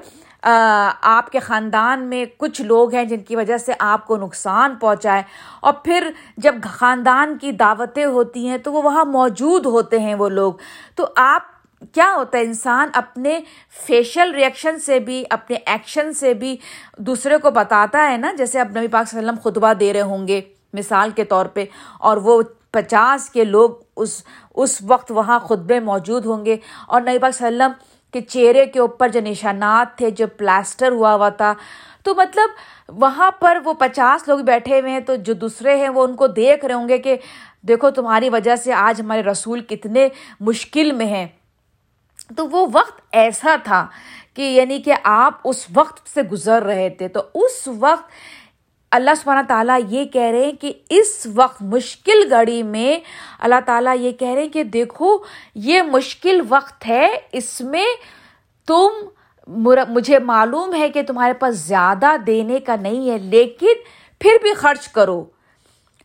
آپ 1.01 1.31
کے 1.31 1.39
خاندان 1.39 2.03
میں 2.03 2.25
کچھ 2.37 2.61
لوگ 2.61 2.93
ہیں 2.93 3.03
جن 3.05 3.19
کی 3.19 3.35
وجہ 3.35 3.57
سے 3.57 3.73
آپ 3.79 4.07
کو 4.07 4.17
نقصان 4.17 4.75
پہنچائے 4.75 5.21
اور 5.59 5.73
پھر 5.73 6.09
جب 6.37 6.55
خاندان 6.63 7.37
کی 7.37 7.51
دعوتیں 7.51 8.05
ہوتی 8.05 8.47
ہیں 8.47 8.57
تو 8.57 8.73
وہ 8.73 8.81
وہاں 8.81 9.05
موجود 9.05 9.65
ہوتے 9.65 9.99
ہیں 9.99 10.15
وہ 10.15 10.29
لوگ۔ 10.29 10.53
تو 10.95 11.07
آپ 11.15 11.52
کیا 11.93 12.13
ہوتا 12.15 12.37
ہے؟ 12.37 12.43
انسان 12.43 12.89
اپنے 12.93 13.39
فیشل 13.85 14.31
ریئیکشن 14.35 14.79
سے 14.79 14.99
بھی، 14.99 15.23
اپنے 15.29 15.57
ایکشن 15.65 16.13
سے 16.13 16.33
بھی 16.33 16.57
دوسرے 16.97 17.37
کو 17.37 17.51
بتاتا 17.51 18.11
ہے 18.11 18.17
نا، 18.17 18.31
جیسے 18.37 18.59
اب 18.59 18.77
نبی 18.77 18.87
پاک 18.87 19.09
صلی 19.09 19.19
اللہ 19.19 19.31
علیہ 19.31 19.39
وسلم 19.39 19.51
خطبہ 19.51 19.73
دے 19.73 19.93
رہے 19.93 20.01
ہوں 20.01 20.27
گے، 20.27 20.41
مثال 20.73 21.11
کے 21.11 21.23
طور 21.23 21.45
پہ، 21.45 21.65
اور 21.99 22.17
وہ 22.17 22.41
پچاس 22.71 23.29
کے 23.29 23.43
لوگ 23.43 23.69
اس 23.95 24.23
اس 24.55 24.81
وقت 24.87 25.11
وہاں 25.11 25.39
خطبے 25.39 25.79
موجود 25.79 26.25
ہوں 26.25 26.45
گے۔ 26.45 26.57
اور 26.87 27.01
نبی 27.01 27.19
پاک 27.19 27.35
صلی 27.35 27.47
اللہ 27.47 27.63
علیہ 27.63 27.73
وسلم 27.73 28.11
کے 28.11 28.21
چہرے 28.21 28.65
کے 28.65 28.79
اوپر 28.79 29.09
جو 29.09 29.21
نشانات 29.21 29.97
تھے، 29.97 30.09
جو 30.09 30.27
پلاسٹر 30.27 30.91
ہوا 30.91 31.13
ہوا 31.13 31.29
تھا، 31.29 31.53
تو 32.03 32.15
مطلب 32.15 32.49
وہاں 32.89 33.31
پر 33.31 33.57
وہ 33.65 33.73
پچاس 33.73 34.27
لوگ 34.27 34.39
بیٹھے 34.39 34.79
ہوئے 34.79 34.91
ہیں، 34.91 34.99
تو 34.99 35.15
جو 35.15 35.33
دوسرے 35.33 35.75
ہیں 35.77 35.89
وہ 35.89 36.03
ان 36.03 36.15
کو 36.15 36.27
دیکھ 36.27 36.65
رہے 36.65 36.73
ہوں 36.73 36.89
گے 36.89 36.97
کہ 36.97 37.15
دیکھو 37.67 37.89
تمہاری 37.89 38.29
وجہ 38.29 38.55
سے 38.55 38.73
آج 38.73 39.01
ہمارے 39.01 39.23
رسول 39.23 39.61
کتنے 39.61 40.07
مشکل 40.39 40.91
میں 40.91 41.05
ہیں۔ 41.05 41.27
تو 42.37 42.47
وہ 42.49 42.67
وقت 42.73 43.01
ایسا 43.11 43.55
تھا 43.63 43.87
کہ 44.33 44.41
یعنی 44.41 44.81
کہ 44.81 44.93
آپ 45.03 45.33
اس 45.43 45.67
وقت 45.73 46.09
سے 46.09 46.21
گزر 46.21 46.63
رہے 46.63 46.89
تھے۔ 46.89 47.07
تو 47.07 47.21
اس 47.35 47.69
وقت 47.79 48.03
اللہ 48.91 49.11
سبحانہ 49.17 49.47
تعالیٰ 49.47 49.79
یہ 49.89 50.05
کہہ 50.05 50.21
رہے 50.21 50.45
ہیں 50.45 50.51
کہ 50.51 50.73
اس 50.89 51.27
وقت 51.35 51.61
مشکل 51.61 52.33
گھڑی 52.33 52.63
میں 52.63 52.99
اللہ 53.39 53.55
تعالیٰ 53.65 53.97
یہ 53.97 54.11
کہہ 54.11 54.27
رہے 54.27 54.41
ہیں 54.41 54.49
کہ 54.49 54.63
دیکھو، 54.63 55.17
یہ 55.55 55.81
مشکل 55.81 56.41
وقت 56.49 56.87
ہے، 56.87 57.15
اس 57.31 57.61
میں 57.61 57.85
تم 58.67 58.87
مجھے 59.89 60.19
معلوم 60.19 60.75
ہے 60.75 60.89
کہ 60.89 61.01
تمہارے 61.01 61.33
پاس 61.33 61.55
زیادہ 61.55 62.17
دینے 62.27 62.59
کا 62.59 62.75
نہیں 62.75 63.11
ہے، 63.11 63.17
لیکن 63.17 63.73
پھر 64.19 64.31
بھی 64.41 64.53
خرچ 64.53 64.87
کرو۔ 64.87 65.25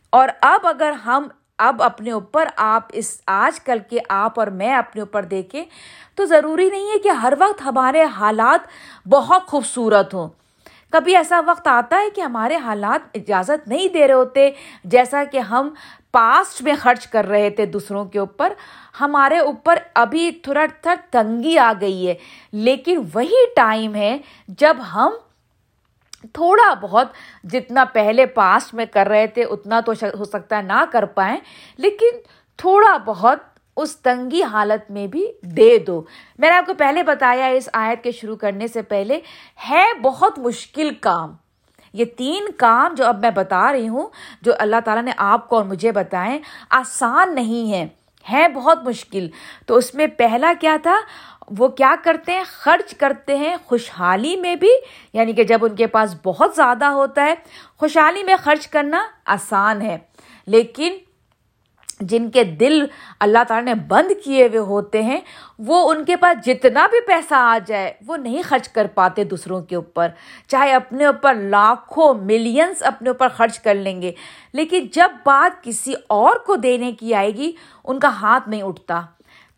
اور 0.09 0.29
اب 0.41 0.67
اگر 0.67 0.91
ہم 0.91 1.27
اب 1.59 1.83
اپنے 1.83 2.11
اوپر 2.11 2.47
آپ 2.55 2.83
اس 2.93 3.21
آج 3.27 3.59
کل 3.59 3.79
کے 3.89 3.99
آپ 4.09 4.39
اور 4.39 4.47
میں 4.47 4.73
اپنے 4.75 5.01
اوپر 5.01 5.23
دیکھیں 5.23 5.63
تو 6.15 6.25
ضروری 6.25 6.69
نہیں 6.69 6.89
ہے 6.89 6.99
کہ 6.99 7.09
ہر 7.09 7.33
وقت 7.39 7.61
ہمارے 7.61 8.03
حالات 8.03 8.67
بہت 9.07 9.47
خوبصورت 9.47 10.13
ہوں۔ 10.13 10.27
کبھی 10.89 11.15
ایسا 11.15 11.41
وقت 11.45 11.67
آتا 11.67 11.95
ہے 11.95 12.09
کہ 12.09 12.21
ہمارے 12.21 12.55
حالات 12.55 13.07
اجازت 13.13 13.67
نہیں 13.67 13.87
دے 13.87 14.07
رہے 14.07 14.13
ہوتے، 14.13 14.49
جیسا 14.83 15.23
کہ 15.31 15.39
ہم 15.39 15.69
پاسٹ 16.11 16.61
میں 16.61 16.73
خرچ 16.79 17.07
کر 17.07 17.27
رہے 17.27 17.49
تھے 17.49 17.65
دوسروں 17.65 18.05
کے 18.05 18.19
اوپر۔ 18.19 18.53
ہمارے 19.01 19.39
اوپر 19.39 19.79
ابھی 19.93 20.31
تھوڑا 20.31 20.65
تھوڑا 20.81 20.95
تنگی 21.11 21.57
آ 21.57 21.71
گئی 21.81 22.07
ہے، 22.07 22.13
لیکن 22.51 23.01
وہی 23.13 23.45
ٹائم 23.55 23.95
ہے 23.95 24.17
جب 24.47 24.77
ہم 24.95 25.11
تھوڑا 26.33 26.73
بہت 26.73 27.07
جتنا 27.43 27.85
پہلے 27.85 28.25
پاسٹ 28.25 28.73
میں 28.73 28.85
کر 28.85 29.07
رہے 29.07 29.27
تھے، 29.27 29.43
اتنا 29.43 29.79
تو 29.79 29.91
ہو 29.91 30.25
سکتا 30.25 30.57
ہے 30.57 30.61
نہ 30.61 30.83
کر 30.91 31.05
پائیں، 31.05 31.37
لیکن 31.77 32.17
تھوڑا 32.57 32.97
بہت 32.97 33.39
اس 33.77 33.97
تنگی 33.97 34.43
حالت 34.43 34.91
میں 34.91 35.07
بھی 35.07 35.27
دے 35.41 35.77
دو۔ 35.77 36.01
میں 36.39 36.51
نے 36.51 36.57
آپ 36.57 36.65
کو 36.65 36.73
پہلے 36.73 37.03
بتایا 37.03 37.45
اس 37.45 37.69
آیت 37.73 38.03
کے 38.03 38.11
شروع 38.11 38.35
کرنے 38.35 38.67
سے 38.67 38.81
پہلے، 38.81 39.19
ہے 39.69 39.85
بہت 40.01 40.39
مشکل 40.39 40.93
کام۔ 40.93 41.33
یہ 41.93 42.05
تین 42.05 42.45
کام 42.57 42.93
جو 42.93 43.05
اب 43.05 43.19
میں 43.19 43.31
بتا 43.31 43.71
رہی 43.71 43.87
ہوں، 43.87 44.07
جو 44.41 44.51
اللہ 44.59 44.75
تعالیٰ 44.85 45.03
نے 45.03 45.11
آپ 45.17 45.49
کو 45.49 45.55
اور 45.55 45.65
مجھے 45.65 45.91
بتائیں، 45.91 46.39
آسان 46.69 47.35
نہیں 47.35 47.71
ہے 47.71 47.87
ہے 48.31 48.47
بہت 48.47 48.83
مشکل۔ 48.83 49.27
تو 49.65 49.75
اس 49.75 49.95
میں 49.95 50.07
پہلا 50.07 50.53
کیا 50.59 50.77
تھا؟ 50.83 50.95
وہ 51.57 51.67
کیا 51.67 51.95
کرتے 52.03 52.31
ہیں؟ 52.31 52.43
خرچ 52.47 52.95
کرتے 52.95 53.37
ہیں 53.37 53.55
خوشحالی 53.65 54.35
میں 54.35 54.55
بھی 54.55 54.71
یعنی 55.13 55.33
کہ 55.33 55.43
جب 55.43 55.59
ان 55.61 55.75
کے 55.75 55.87
پاس 55.87 56.15
بہت 56.23 56.55
زیادہ 56.55 56.85
ہوتا 56.85 57.25
ہے، 57.25 57.35
خوشحالی 57.77 58.23
میں 58.23 58.35
خرچ 58.43 58.67
کرنا 58.67 59.07
آسان 59.25 59.81
ہے۔ 59.81 59.97
لیکن 60.47 60.97
جن 61.99 62.31
کے 62.31 62.43
دل 62.43 62.85
اللہ 63.19 63.37
تعالیٰ 63.47 63.75
نے 63.75 63.81
بند 63.81 64.11
کیے 64.23 64.47
ہوئے 64.47 64.59
ہوتے 64.59 65.03
ہیں، 65.03 65.19
وہ 65.59 65.91
ان 65.91 66.05
کے 66.05 66.15
پاس 66.15 66.45
جتنا 66.45 66.87
بھی 66.87 67.01
پیسہ 67.01 67.33
آ 67.33 67.57
جائے، 67.67 67.93
وہ 68.07 68.17
نہیں 68.17 68.41
خرچ 68.41 68.69
کر 68.69 68.87
پاتے 68.93 69.23
دوسروں 69.23 69.61
کے 69.61 69.75
اوپر۔ 69.75 70.07
چاہے 70.47 70.73
اپنے 70.73 71.05
اوپر 71.05 71.33
لاکھوں 71.33 72.13
ملینس 72.13 72.83
اپنے 72.83 73.09
اوپر 73.09 73.27
خرچ 73.27 73.59
کر 73.59 73.75
لیں 73.75 74.01
گے، 74.01 74.11
لیکن 74.53 74.87
جب 74.91 75.11
بات 75.25 75.63
کسی 75.63 75.93
اور 76.09 76.35
کو 76.35 76.55
دینے 76.55 76.91
کی 76.91 77.13
آئے 77.13 77.29
گی، 77.29 77.51
ان 77.83 77.99
کا 77.99 78.09
ہاتھ 78.09 78.49
نہیں 78.49 78.61
اٹھتا۔ 78.61 79.01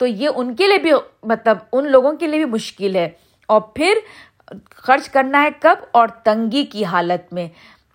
تو 0.02 0.08
یہ 0.08 0.30
ان 0.36 0.56
کے 0.56 0.68
لیے 0.68 0.78
بھی 0.78 0.92
مطلب 1.24 1.58
ان 1.74 1.92
لوگوں 1.92 2.14
کے 2.14 2.28
لیے 2.28 2.46
بھی 2.46 2.52
مشکل 2.52 2.96
ہے۔ 2.96 3.10
اور 3.48 3.62
پھر 3.62 3.94
خرچ 4.70 5.10
کرنا 5.10 5.42
ہے 5.44 5.50
کب؟ 5.60 5.76
اور 5.92 6.08
تنگی 6.08 6.66
کی 6.66 6.86
حالت 6.86 7.34
میں۔ 7.34 7.48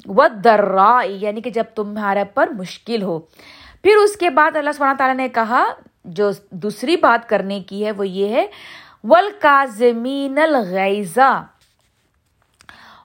وہ 0.07 0.29
درا 0.29 1.01
یعنی 1.05 1.41
کہ 1.41 1.51
جب 1.51 1.65
تمہارے 1.75 2.25
پر 2.25 2.47
مشکل 2.47 3.03
ہو۔ 3.03 3.19
پھر 3.83 3.97
اس 3.97 4.17
کے 4.17 4.31
بعد 4.31 4.57
اللہ 4.57 4.71
سبحانہ 4.77 4.97
تعالیٰ 4.97 5.17
نے 5.17 5.29
کہا، 5.29 5.65
جو 6.05 6.31
دوسری 6.51 6.97
بات 6.97 7.29
کرنے 7.29 7.61
کی 7.61 7.87
ہے 7.87 7.93
وہ 7.93 8.09
یہ 8.09 8.29
ہے 8.29 8.47
ولکازمین 9.05 10.39
الغیزہ 10.39 11.45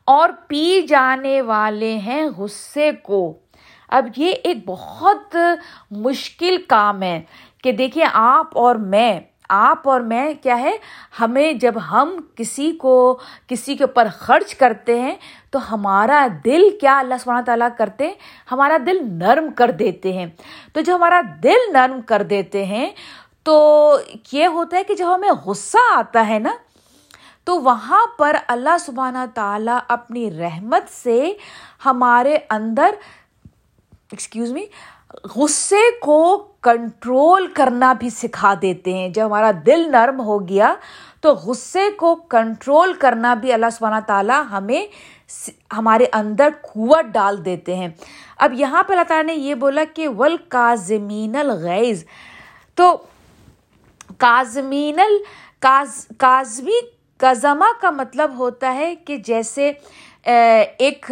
اور 0.06 0.30
پی 0.48 0.82
جانے 0.82 1.42
والے 1.42 1.98
ہیں 1.98 2.26
غصے 2.38 2.92
کو۔ 3.04 3.38
اب 3.90 4.08
یہ 4.18 4.34
ایک 4.44 4.58
بہت 4.66 5.36
مشکل 5.92 6.58
کام 6.68 7.04
ہے۔ 7.04 7.22
کہ 7.64 7.72
دیکھیے 7.72 8.06
آپ 8.14 8.58
اور 8.58 8.76
میں، 8.76 9.20
آپ 9.50 9.90
اور 9.90 10.02
میں 10.02 10.34
کیا 10.44 10.60
ہے، 10.60 10.78
ہمیں 11.20 11.54
جب 11.54 11.74
ہم 11.92 12.16
کسی 12.36 12.72
کو، 12.72 13.20
کسی 13.48 13.76
کے 13.76 13.84
اوپر 13.84 14.08
خرچ 14.14 14.56
کرتے 14.56 15.02
ہیں 15.02 15.16
تو 15.52 15.74
ہمارا 15.74 16.28
دل 16.46 16.70
کیا 16.82 17.00
اللہ 17.00 17.14
سبحانہ 17.20 17.46
تعالیٰ 17.46 17.68
کرتے 17.78 18.08
ہیں؟ 18.08 18.14
ہمارا 18.52 18.78
دل 18.86 18.98
نرم 19.04 19.52
کر 19.52 19.72
دیتے 19.72 20.14
ہیں۔ 20.14 20.26
تو 20.74 20.82
جو 20.82 20.96
ہمارا 20.96 21.22
دل 21.44 21.74
نرم 21.74 22.02
کر 22.02 22.24
دیتے 22.24 22.66
ہیں 22.66 22.90
تو 23.44 23.98
یہ 24.32 24.48
ہوتا 24.48 24.78
ہے 24.78 24.84
کہ 24.84 24.96
جب 24.96 25.16
ہمیں 25.16 25.32
غصہ 25.46 25.78
آتا 25.96 26.28
ہے 26.28 26.40
نا، 26.40 26.56
تو 27.44 27.62
وہاں 27.62 28.06
پر 28.18 28.36
اللہ 28.48 28.78
سبحانہ 28.80 29.26
تعالیٰ 29.34 29.80
اپنی 29.88 30.32
رحمت 30.40 30.90
سے 30.90 31.34
ہمارے 31.86 32.38
اندر 32.50 32.90
ایکسکیوز 34.12 34.52
می 34.52 34.66
غصے 35.36 35.84
کو 36.02 36.38
کنٹرول 36.62 37.48
کرنا 37.48 37.94
بھی 37.94 38.10
سکھا 38.10 38.54
دیتے 38.62 38.94
ہیں۔ 38.94 39.10
جب 39.10 39.26
ہمارا 39.26 39.52
دل 39.66 39.92
نرم 39.92 40.20
ہو 40.20 40.48
گیا 40.48 40.74
تو 41.22 41.34
غصے 41.36 41.90
کو 41.98 42.16
کنٹرول 42.16 42.94
کرنا 42.94 43.34
بھی 43.34 43.54
اللہ 43.54 43.70
سبحانہ 43.72 44.00
تعالیٰ 44.08 44.44
ہمیں 44.52 44.86
ہمارے 45.78 46.06
اندر 46.14 46.50
قوت 46.62 47.06
ڈال 47.06 47.46
دیتے 47.46 47.76
ہیں۔ 47.76 47.88
اب 48.38 48.54
یہاں 48.54 48.84
پہ 48.84 48.94
اللہ 48.94 49.04
تعالیٰ 49.08 49.26
نے 49.26 49.42
یہ 49.42 49.56
بولا 49.56 49.84
کہ 49.96 50.08
ول 50.08 50.38
کازمین 50.48 51.36
الغیز 51.36 52.06
تو 52.76 52.98
کازمین 54.18 55.00
کازمی 55.60 56.80
کزما 57.18 57.68
کا 57.82 57.92
مطلب 57.92 58.38
ہوتا 58.38 58.74
ہے 58.76 58.96
کہ 58.96 59.18
جیسے 59.18 59.72
ایک 60.24 61.12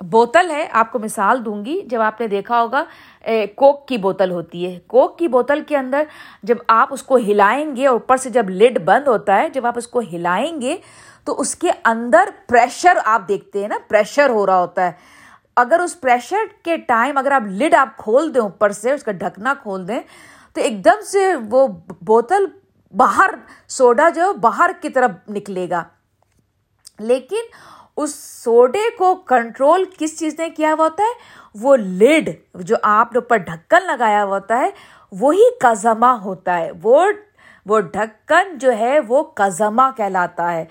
بوتل 0.00 0.50
ہے، 0.50 0.66
آپ 0.72 0.92
کو 0.92 0.98
مثال 0.98 1.44
دوں 1.44 1.64
گی، 1.64 1.80
جب 1.86 2.00
آپ 2.00 2.20
نے 2.20 2.26
دیکھا 2.26 2.60
ہوگا 2.62 2.84
کوک 3.54 3.86
کی 3.88 3.96
بوتل 3.98 4.30
ہوتی 4.30 4.66
ہے۔ 4.66 4.78
کوک 4.86 5.18
کی 5.18 5.28
بوتل 5.28 5.62
کے 5.68 5.76
اندر 5.76 6.02
جب 6.42 6.56
آپ 6.68 6.92
اس 6.92 7.02
کو 7.02 7.16
ہلائیں 7.16 7.76
گے 7.76 7.86
اور 7.86 7.94
اوپر 7.94 8.16
سے 8.16 8.30
جب 8.30 8.50
لڈ 8.50 8.78
بند 8.84 9.08
ہوتا 9.08 9.36
ہے، 9.36 9.48
جب 9.48 9.66
آپ 9.66 9.78
اس 9.78 9.86
کو 9.86 10.00
ہلائیں 10.12 10.60
گے، 10.60 10.76
تو 11.24 11.40
اس 11.40 11.54
کے 11.56 11.70
اندر 11.84 12.28
پریشر 12.48 12.98
آپ 13.04 13.28
دیکھتے 13.28 13.60
ہیں 13.60 13.68
نا، 13.68 13.78
پریشر 13.88 14.28
ہو 14.30 14.46
رہا 14.46 14.60
ہوتا 14.60 14.86
ہے۔ 14.86 14.92
اگر 15.56 15.80
اس 15.84 16.00
پریشر 16.00 16.44
کے 16.64 16.76
ٹائم 16.76 17.18
اگر 17.18 17.32
آپ 17.32 17.42
لڈ 17.42 17.74
آپ 17.74 17.96
کھول 17.96 18.34
دیں 18.34 18.40
اوپر 18.40 18.70
سے، 18.72 18.92
اس 18.92 19.02
کا 19.02 19.12
ڈھکنا 19.12 19.54
کھول 19.62 19.86
دیں، 19.88 20.00
تو 20.54 20.60
ایک 20.60 20.84
دم 20.84 21.00
سے 21.06 21.34
وہ 21.50 21.66
بوتل 22.00 22.46
باہر، 22.96 23.30
سوڈا 23.68 24.08
جو 24.08 24.32
باہر 24.32 24.70
کی 24.80 24.88
طرف 24.88 25.10
نکلے 25.30 25.68
گا۔ 25.70 25.84
لیکن 26.98 27.44
اس 28.02 28.14
سوڈے 28.14 28.96
کو 28.98 29.14
کنٹرول 29.14 29.84
کس 29.98 30.18
چیز 30.18 30.40
نے 30.40 30.50
کیا 30.50 30.74
ہوا 30.78 30.84
ہوتا 30.84 31.02
ہے؟ 31.02 31.18
وہ 31.54 31.76
لڈ، 31.76 32.30
جو 32.54 32.76
آپ 32.82 33.12
نے 33.12 33.18
اوپر 33.18 33.36
ڈھکن 33.36 33.86
لگایا 33.86 34.24
ہوا 34.24 34.34
ہوتا 34.34 34.58
ہے، 34.58 34.70
وہی 35.12 35.58
کزما 35.60 36.20
ہوتا 36.20 36.58
ہے۔ 36.58 36.70
وہ 36.82 37.06
وہ 37.66 37.80
ڈھکن 37.80 38.58
جو 38.58 38.78
ہے، 38.78 39.00
وہ 39.00 39.22
کزما 39.22 39.90
کہلاتا 39.90 40.52
ہے۔ 40.52 40.64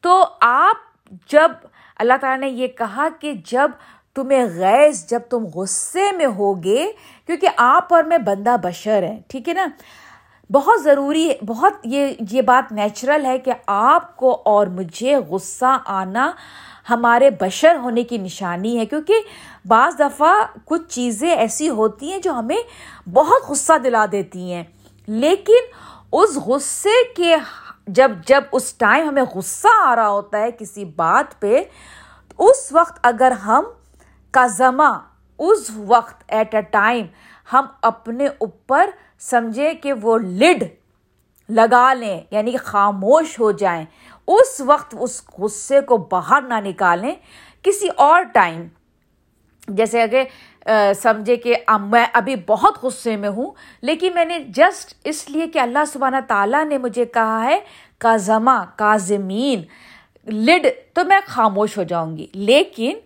تو 0.00 0.24
آپ 0.40 0.76
جب، 1.28 1.50
اللہ 1.96 2.12
تعالیٰ 2.20 2.38
نے 2.38 2.48
یہ 2.48 2.66
کہا 2.66 3.08
کہ 3.20 3.32
جب 3.46 3.70
تمہیں 4.14 4.46
غیظ، 4.54 5.06
جب 5.06 5.20
تم 5.30 5.44
غصے 5.54 6.12
میں 6.12 6.26
ہوگے، 6.26 6.92
کیونکہ 7.26 7.48
آپ 7.56 7.94
اور 7.94 8.04
میں 8.04 8.18
بندہ 8.18 8.56
بشر 8.62 9.02
ہیں، 9.02 9.20
ٹھیک 9.28 9.48
ہے 9.48 9.54
نا؟ 9.54 9.66
بہت 10.52 10.82
ضروری 10.82 11.28
ہے، 11.28 11.34
بہت 11.46 11.72
یہ 11.84 12.14
یہ 12.30 12.42
بات 12.42 12.72
نیچرل 12.72 13.26
ہے 13.26 13.38
کہ 13.38 13.52
آپ 13.66 14.16
کو 14.16 14.42
اور 14.44 14.66
مجھے 14.66 15.16
غصہ 15.16 15.78
آنا 15.86 16.32
ہمارے 16.90 17.30
بشر 17.30 17.76
ہونے 17.76 18.02
کی 18.02 18.18
نشانی 18.18 18.78
ہے، 18.78 18.86
کیونکہ 18.86 19.14
بعض 19.68 19.98
دفعہ 19.98 20.32
کچھ 20.64 20.82
چیزیں 20.88 21.30
ایسی 21.30 21.68
ہوتی 21.68 22.12
ہیں 22.12 22.18
جو 22.18 22.32
ہمیں 22.32 22.62
بہت 23.12 23.48
غصہ 23.48 23.78
دلا 23.84 24.06
دیتی 24.12 24.52
ہیں۔ 24.52 24.64
لیکن 25.06 25.70
اس 26.12 26.36
غصے 26.46 27.14
کے 27.16 27.36
جب 27.86 28.10
جب 28.26 28.44
اس 28.52 28.74
ٹائم 28.74 29.08
ہمیں 29.08 29.24
غصہ 29.34 29.68
آ 29.86 29.96
رہا 29.96 30.08
ہوتا 30.08 30.38
ہے 30.38 30.50
کسی 30.50 30.84
بات 30.84 31.40
پہ 31.40 31.62
اس 32.38 32.72
وقت 32.72 32.98
اگر 33.02 33.30
ہم 33.30 33.64
کا 34.30 34.46
زماں 34.46 34.98
اس 35.40 35.70
وقت 35.86 36.22
ایٹ 36.28 36.54
اے 36.54 36.60
ٹائم 36.70 37.06
ہم 37.52 37.66
اپنے 37.82 38.26
اوپر 38.26 38.90
سمجھیں 39.20 39.72
کہ 39.74 39.92
وہ 39.92 40.18
لڈ 40.18 40.64
لگا 41.48 41.92
لیں 41.94 42.20
یعنی 42.30 42.52
کہ 42.52 42.58
خاموش 42.58 43.38
ہو 43.40 43.50
جائیں۔ 43.52 43.84
اس 44.26 44.60
وقت 44.60 44.94
اس 45.00 45.22
غصے 45.38 45.80
کو 45.80 45.96
باہر 46.10 46.42
نہ 46.42 46.60
نکالیں 46.64 47.14
کسی 47.62 47.88
اور 47.96 48.22
ٹائم 48.22 48.66
جیسے 49.68 50.02
اگر 50.02 50.22
سمجھے 50.92 51.36
کہ 51.36 51.56
میں 51.80 52.04
ابھی 52.12 52.34
بہت 52.46 52.82
غصے 52.82 53.16
میں 53.16 53.28
ہوں، 53.28 53.50
لیکن 53.82 54.14
میں 54.14 54.24
نے 54.24 54.38
جسٹ 54.56 54.94
اس 55.04 55.28
لیے 55.30 55.46
کہ 55.46 55.58
اللہ 55.58 55.84
سبحانہ 55.92 56.16
تعالیٰ 56.28 56.64
نے 56.64 56.78
مجھے 56.78 57.04
کہا 57.04 57.44
ہے، 57.44 57.58
کازما، 57.98 58.64
کازمین 58.76 59.62
لڈ 60.46 60.66
تو 60.94 61.04
میں 61.04 61.20
خاموش 61.26 61.76
ہو 61.78 61.82
جاؤں 61.82 62.16
گی۔ 62.16 62.26
لیکن 62.34 62.98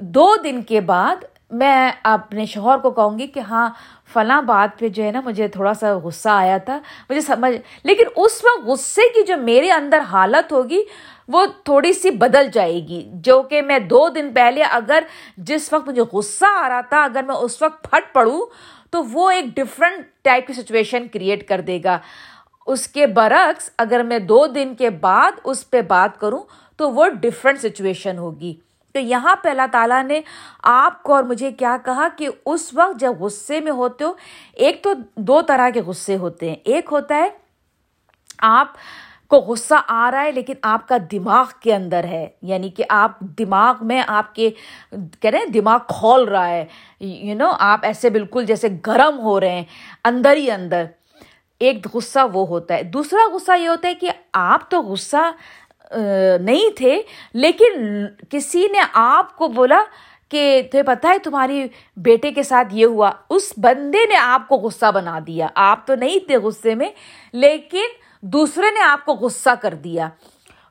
دو 0.00 0.34
دن 0.44 0.62
کے 0.62 0.80
بعد 0.80 1.24
میں 1.52 1.92
اپنے 2.02 2.46
شوہر 2.46 2.78
کو 2.78 2.90
کہوں 2.90 3.18
گی 3.18 3.26
کہ 3.26 3.40
ہاں 3.40 3.70
فلاں 4.12 4.42
بات 4.42 4.78
پہ 4.78 4.88
جو 4.88 5.04
ہے 5.04 5.12
نا، 5.12 5.20
مجھے 5.20 5.48
تھوڑا 5.48 5.74
سا 5.74 5.98
غصہ 5.98 6.28
آیا 6.28 6.58
تھا۔ 6.58 6.80
مجھے 7.10 7.20
سمجھ، 7.20 7.56
لیکن 7.84 8.04
اس 8.16 8.44
وقت 8.44 8.66
غصے 8.66 9.02
کی 9.14 9.22
جو 9.22 9.36
میرے 9.36 9.70
اندر 9.70 9.98
حالت 9.98 10.52
ہوگی، 10.52 10.82
وہ 11.28 11.46
تھوڑی 11.64 11.92
سی 11.92 12.10
بدل 12.10 12.48
جائے 12.52 12.80
گی۔ 12.88 13.10
جو 13.12 13.42
کہ 13.42 13.62
میں 13.62 13.78
دو 13.78 14.08
دن 14.08 14.30
پہلے 14.34 14.62
اگر 14.62 15.04
جس 15.36 15.72
وقت 15.72 15.88
مجھے 15.88 16.02
غصہ 16.12 16.44
آ 16.44 16.68
رہا 16.68 16.80
تھا، 16.80 17.04
اگر 17.04 17.22
میں 17.22 17.34
اس 17.34 17.62
وقت 17.62 17.90
پھٹ 17.90 18.14
پڑوں، 18.14 18.46
تو 18.90 19.04
وہ 19.04 19.30
ایک 19.30 19.44
ڈفرینٹ 19.44 20.04
ٹائپ 20.22 20.46
کی 20.46 20.52
سچویشن 20.52 21.08
کریٹ 21.08 21.48
کر 21.48 21.60
دے 21.60 21.80
گا۔ 21.84 21.98
اس 22.66 22.88
کے 22.88 23.06
برعکس، 23.06 23.70
اگر 23.78 24.02
میں 24.02 24.18
دو 24.18 24.46
دن 24.46 24.74
کے 24.78 24.90
بعد 24.90 25.32
اس 25.44 25.70
پہ 25.70 25.80
بات 25.80 26.20
کروں، 26.20 26.40
تو 26.76 26.90
وہ 26.90 27.08
ڈفرینٹ 27.08 27.60
سچویشن 27.60 28.18
ہوگی۔ 28.18 28.54
تو 28.92 28.98
یہاں 28.98 29.36
پہ 29.36 29.48
اللہ 29.48 29.66
تعالیٰ 29.72 30.04
نے 30.04 30.20
آپ 30.62 31.02
کو 31.02 31.14
اور 31.14 31.24
مجھے 31.24 31.52
کیا 31.52 31.76
کہا 31.84 32.08
کہ 32.16 32.28
اس 32.46 32.74
وقت 32.74 33.00
جب 33.00 33.12
غصے 33.20 33.60
میں 33.60 33.72
ہوتے 33.72 34.04
ہو، 34.04 34.12
ایک 34.52 34.82
تو 34.82 34.92
دو 35.16 35.42
طرح 35.42 35.70
کے 35.70 35.80
غصے 35.80 36.16
ہوتے 36.16 36.48
ہیں۔ 36.48 36.56
ایک 36.64 36.88
ہوتا 36.92 37.14
ہے، 37.14 37.28
آپ 38.38 38.68
کو 39.28 39.36
غصہ 39.36 39.74
آ 39.88 40.10
رہا 40.10 40.22
ہے 40.22 40.32
لیکن 40.32 40.54
آپ 40.62 40.88
کا 40.88 40.96
دماغ 41.12 41.46
کے 41.60 41.74
اندر 41.74 42.04
ہے 42.04 42.28
یعنی 42.42 42.70
کہ 42.70 42.84
آپ 42.88 43.20
دماغ 43.20 43.74
میں 43.80 44.02
آپ 44.06 44.34
کے 44.34 44.50
کہہ 45.20 45.30
رہے 45.30 45.38
ہیں، 45.38 45.46
دماغ 45.46 45.78
کھول 45.88 46.24
رہا 46.24 46.48
ہے۔ 46.48 46.64
یو 47.00 47.34
نو 47.34 47.52
آپ 47.60 47.80
ایسے 47.82 48.10
بالکل 48.10 48.44
جیسے 48.44 48.68
گرم 48.86 49.18
ہو 49.18 49.40
رہے 49.40 49.50
ہیں، 49.50 49.64
اندر 50.04 50.36
ہی 50.36 50.50
اندر۔ 50.50 50.84
ایک 51.58 51.86
غصہ 51.94 52.18
وہ 52.32 52.48
ہوتا 52.48 52.74
ہے۔ 52.74 52.82
دوسرا 52.82 53.34
غصہ 53.34 53.58
یہ 53.58 53.68
ہوتا 53.68 53.88
ہے 53.88 53.94
کہ 53.94 54.10
آپ 54.32 54.70
تو 54.70 54.82
غصہ 54.82 55.30
نہیں 56.40 56.76
تھے، 56.76 57.02
لیکن 57.34 58.04
کسی 58.30 58.68
نے 58.72 58.78
آپ 58.92 59.36
کو 59.36 59.48
بولا 59.48 59.82
کہ 60.28 60.62
تمہیں 60.72 60.84
پتہ 60.84 61.06
ہے 61.06 61.18
تمہاری 61.18 61.66
بیٹے 61.96 62.32
کے 62.32 62.42
ساتھ 62.42 62.68
یہ 62.70 62.86
ہوا، 62.86 63.10
اس 63.30 63.52
بندے 63.56 64.06
نے 64.06 64.16
آپ 64.16 64.48
کو 64.48 64.56
غصہ 64.56 64.90
بنا 64.94 65.18
دیا۔ 65.26 65.46
آپ 65.54 65.86
تو 65.86 65.94
نہیں 65.94 66.18
تھے 66.26 66.36
غصے 66.36 66.74
میں، 66.74 66.90
لیکن 67.32 67.84
دوسرے 68.20 68.70
نے 68.70 68.82
آپ 68.82 69.04
کو 69.04 69.12
غصہ 69.12 69.50
کر 69.62 69.74
دیا۔ 69.74 70.08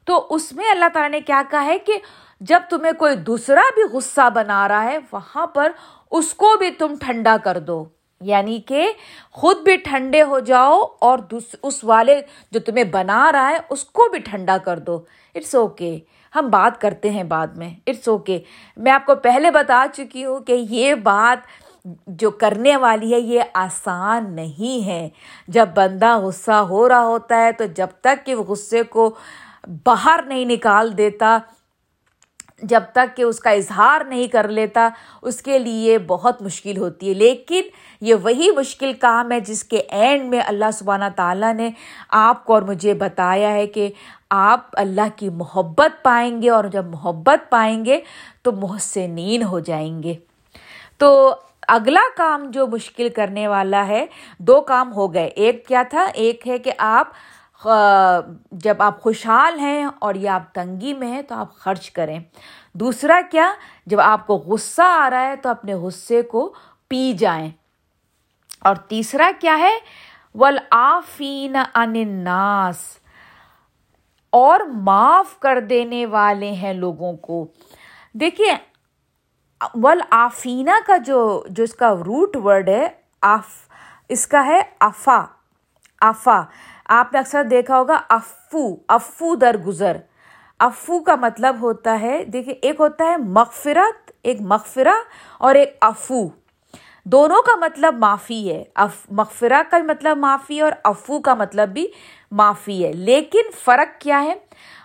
تو 0.06 0.28
اس 0.30 0.54
میں 0.54 0.70
اللہ 0.72 0.86
تعالیٰ 0.94 1.12
نے 1.12 1.22
کیا 1.22 1.42
کہا 1.50 1.66
ہے 1.66 1.80
کہ 1.80 1.98
جب 2.40 2.60
تمہیں 2.70 2.92
کوئی 2.92 3.16
دوسرا 3.16 3.62
بھی 3.76 3.84
غصہ 3.84 4.30
بنا 4.30 4.68
رہا 4.68 4.84
ہے، 4.84 4.98
وہاں 5.12 5.48
پر 5.48 5.72
اس 6.12 6.34
کو 6.34 6.56
بھی 6.60 6.72
تم 6.72 6.96
ٹھنڈا 7.02 7.38
کر 7.44 7.60
دو۔ 7.60 7.86
یعنی 8.22 8.60
کہ 8.60 8.92
خود 9.32 9.58
بھی 9.58 9.76
ٹھنڈے 9.76 10.22
ہو 10.22 10.40
جاؤ 10.40 10.82
اور 11.00 11.20
اس 11.64 11.84
والے 11.84 12.22
جو 12.52 12.60
تمہیں 12.60 12.84
بنا 12.84 13.32
رہا 13.32 13.50
ہے، 13.50 13.58
اس 13.70 13.84
کو 13.84 14.08
بھی 14.12 14.20
ٹھنڈا 14.20 14.58
کر 14.58 14.80
دو۔ 14.80 15.00
اٹس 15.36 15.56
اوکے 15.56 16.00
ہم 16.36 16.50
بات 16.50 16.82
کرتے 16.82 17.10
ہیں 17.10 17.24
بعد 17.24 17.48
میں۔ 17.48 17.70
اٹس 17.88 18.08
اوکے 18.08 18.40
میں 18.78 18.92
آپ 18.92 19.06
کو 19.06 19.16
پہلے 19.16 19.52
بتا 19.52 19.86
چکی 19.94 20.26
ہوں 20.26 20.40
کہ 20.40 20.54
یہ 20.70 20.96
بات 20.96 21.38
جو 22.08 22.32
کرنے 22.32 22.78
والی 22.78 23.14
ہے، 23.14 23.20
یہ 23.20 23.42
آسان 23.54 24.36
نہیں 24.36 24.86
ہے۔ 24.86 25.10
جب 25.48 25.70
بندہ 25.76 26.18
غصہ 26.18 26.52
ہو 26.52 26.90
رہا 26.90 27.04
ہوتا 27.04 27.42
ہے، 27.42 27.52
تو 27.52 27.66
جب 27.66 27.88
تک 28.02 28.26
کہ 28.26 28.36
وہ 28.36 28.44
غصے 28.44 28.84
کو 28.84 29.16
باہر 29.84 30.20
نہیں 30.26 30.46
نکال 30.46 30.98
دیتا 30.98 31.38
جب 32.62 32.84
تک 32.92 33.18
کہ 33.18 33.22
اس 33.22 33.40
کا 33.40 33.50
اظہار 33.50 34.02
نہیں 34.06 34.28
کر 34.28 34.48
لیتا، 34.48 34.90
اس 35.22 35.42
کے 35.42 35.60
لیے 35.60 35.98
بہت 36.00 36.42
مشکل 36.42 36.78
ہوتی 36.78 37.10
ہے۔ 37.10 37.14
لیکن 37.14 37.62
یہ 38.02 38.16
وہی 38.16 38.50
مشکل 38.58 38.94
کام 38.94 39.32
ہے 39.32 39.40
جس 39.40 39.64
کے 39.64 39.78
اینڈ 39.78 40.26
میں 40.26 40.42
اللہ 40.48 40.66
سبحانہ 40.74 41.06
تعالیٰ 41.16 41.54
نے 41.54 41.72
آپ 42.10 42.46
کو 42.46 42.54
اور 42.54 42.62
مجھے 42.62 42.94
بتایا 42.94 43.52
ہے 43.52 43.68
کہ 43.68 43.92
آپ 44.30 44.62
اللہ 44.74 45.08
کی 45.16 45.30
محبت 45.30 46.04
پائیں 46.04 46.42
گے 46.42 46.50
اور 46.50 46.64
جب 46.64 46.86
محبت 46.86 47.50
پائیں 47.50 47.86
گے 47.86 48.00
تو 48.42 48.52
محسنین 48.52 49.44
ہو 49.44 49.60
جائیں 49.60 50.04
گے۔ 50.04 50.14
تو 50.98 51.36
اگلا 51.68 52.02
کام 52.18 52.52
جو 52.52 52.68
مشکل 52.68 53.10
کرنے 53.10 53.48
والا 53.48 53.88
ہے، 53.88 54.06
دو 54.38 54.62
کام 54.62 54.94
ہو 54.94 55.14
گئے۔ 55.14 55.26
ایک 55.26 55.68
کیا 55.68 55.84
تھا؟ 55.90 56.08
ایک 56.14 56.48
ہے 56.48 56.58
کہ 56.58 56.72
آپ 56.78 57.08
جب 58.52 58.82
آپ 58.82 59.02
خوشحال 59.02 59.60
ہیں 59.60 59.86
اور 60.00 60.16
یہ 60.16 60.30
آپ 60.30 60.54
تنگی 60.54 60.94
میں 60.94 61.08
ہیں 61.08 61.22
تو 61.22 61.36
آپ 61.36 61.56
خرچ 61.56 61.92
کریں۔ 61.92 62.20
دوسرا 62.74 63.22
کیا؟ 63.32 63.54
جب 63.86 64.00
آپ 64.00 64.28
کو 64.28 64.36
غصہ 64.38 64.82
آ 64.82 65.10
رہا 65.10 65.22
ہے 65.22 65.36
تو 65.36 65.50
اپنے 65.50 65.74
غصے 65.74 66.22
کو 66.22 66.54
پی 66.88 67.14
جائیں۔ 67.14 67.50
اور 68.60 68.76
تیسرا 68.76 69.32
کیا 69.40 69.58
ہے؟ 69.58 69.78
ولافین 70.36 71.56
اناس 71.76 72.78
اور 74.30 74.60
معاف 74.60 75.40
کر 75.40 75.60
دینے 75.60 76.06
والے 76.06 76.52
ہیں 76.52 76.74
لوگوں 76.74 77.14
کو۔ 77.14 77.48
دیکھیے 78.14 78.56
ولافینہ 79.74 80.88
کا 80.88 80.98
جو 80.98 81.44
جو 81.50 81.64
اس 81.64 81.74
کا 81.74 81.90
روٹ 81.94 82.36
ورڈ 82.36 82.70
ہے 82.70 82.88
آف 83.22 83.48
اس 84.10 84.28
کا 84.28 84.46
ہے 84.46 84.62
افا 84.80 85.26
افا 86.02 86.42
آپ 86.94 87.14
نے 87.14 87.20
اکثر 87.20 87.44
دیکھا 87.44 87.78
ہوگا 87.78 88.02
افو 88.10 88.76
افو 88.88 89.36
در 89.36 89.58
گزر۔ 89.58 89.98
افو 90.60 91.00
کا 91.00 91.16
مطلب 91.16 91.56
ہوتا 91.62 92.00
ہے 92.02 92.26
دیکھیے 92.26 92.56
ایک 92.62 92.76
ہوتا 92.80 93.06
ہے 93.06 93.18
مغفرت، 93.18 94.12
ایک 94.22 94.42
مغفرہ 94.42 94.94
اور 95.38 95.56
ایک 95.56 95.78
افو۔ 95.82 96.28
دونوں 97.04 97.42
کا 97.42 97.56
مطلب 97.56 97.94
معافی 97.94 98.52
ہے۔ 98.52 98.64
اف، 98.76 98.96
مغفرہ 99.12 99.62
کا 99.70 99.78
مطلب 99.78 100.18
معافی 100.18 100.58
ہے 100.58 100.62
اور 100.62 100.72
افو 100.84 101.20
کا 101.20 101.34
مطلب 101.34 101.70
بھی 101.70 101.88
معافی 102.32 102.86
ہے۔ 102.86 102.92
لیکن 102.92 103.42
فرق 103.66 104.02
کیا 104.02 104.24
ہے؟ 104.24 104.34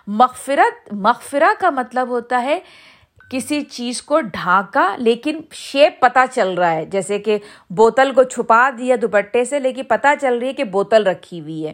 مغفرت، 0.07 0.93
مغفرہ 0.93 1.49
کا 1.59 1.69
مطلب 1.69 2.07
ہوتا 2.07 2.41
ہے 2.41 2.59
کسی 3.31 3.61
چیز 3.61 4.01
کو 4.01 4.21
ڈھانکا، 4.21 4.95
لیکن 4.97 5.41
شیپ 5.51 6.01
پتہ 6.01 6.19
چل 6.35 6.53
رہا 6.53 6.71
ہے۔ 6.71 6.85
جیسے 6.85 7.19
کہ 7.19 7.37
بوتل 7.69 8.13
کو 8.13 8.23
چھپا 8.23 8.69
دیا 8.77 8.95
دوپٹے 9.01 9.45
سے، 9.45 9.59
لیکن 9.59 9.83
پتہ 9.83 10.07
چل 10.21 10.37
رہی 10.37 10.47
ہے 10.47 10.53
کہ 10.53 10.63
بوتل 10.63 11.07
رکھی 11.07 11.41
ہوئی 11.41 11.67
ہے۔ 11.67 11.73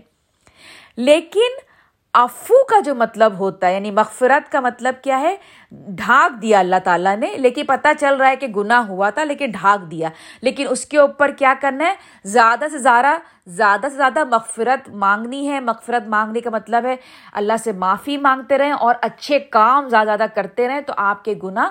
لیکن 0.96 1.74
افو 2.14 2.64
کا 2.64 2.80
جو 2.80 2.96
مطلب 2.96 3.40
ہوتا 3.40 3.68
ہے 3.68 3.74
یعنی 3.74 3.92
مغفرت 3.92 4.52
کا 4.52 4.60
مطلب 4.60 4.96
کیا 5.04 5.20
ہے؟ 5.20 5.36
ڈھانک 5.72 6.42
دیا 6.42 6.60
اللہ 6.60 6.76
تعالیٰ 6.84 7.18
نے، 7.18 7.38
لیکن 7.38 7.66
پتہ 7.66 7.88
چل 8.00 8.16
رہا 8.16 8.30
ہے 8.30 8.36
کہ 8.36 8.48
گناہ 8.48 8.88
ہوا 8.88 9.10
تھا، 9.10 9.24
لیکن 9.24 9.52
ڈھانک 9.52 9.92
دیا۔ 9.92 10.10
لیکن 10.42 10.66
اس 10.70 10.86
کے 10.86 10.98
اوپر 10.98 11.32
کیا 11.32 11.54
کرنا 11.62 11.86
ہے؟ 11.86 11.96
زیادہ 12.24 12.66
سے 12.72 12.78
زیادہ 12.78 13.18
زیادہ 13.48 13.82
سے 13.82 13.96
زیادہ 13.96 14.24
مغفرت 14.24 14.90
مانگنی 14.90 15.50
ہے۔ 15.50 15.60
مغفرت 15.60 16.08
مانگنے 16.08 16.40
کا 16.40 16.50
مطلب 16.50 16.86
ہے، 16.86 16.96
اللہ 17.34 17.54
سے 17.64 17.72
معافی 17.72 18.18
مانگتے 18.18 18.58
رہیں 18.58 18.72
اور 18.72 18.96
اچھے 19.02 19.40
کام 19.40 19.90
زیادہ 19.90 20.08
زیادہ 20.08 20.26
کرتے 20.36 20.68
رہیں 20.68 20.82
تو 20.82 20.94
آپ 20.98 21.26
کے 21.26 21.34
گناہ 21.44 21.70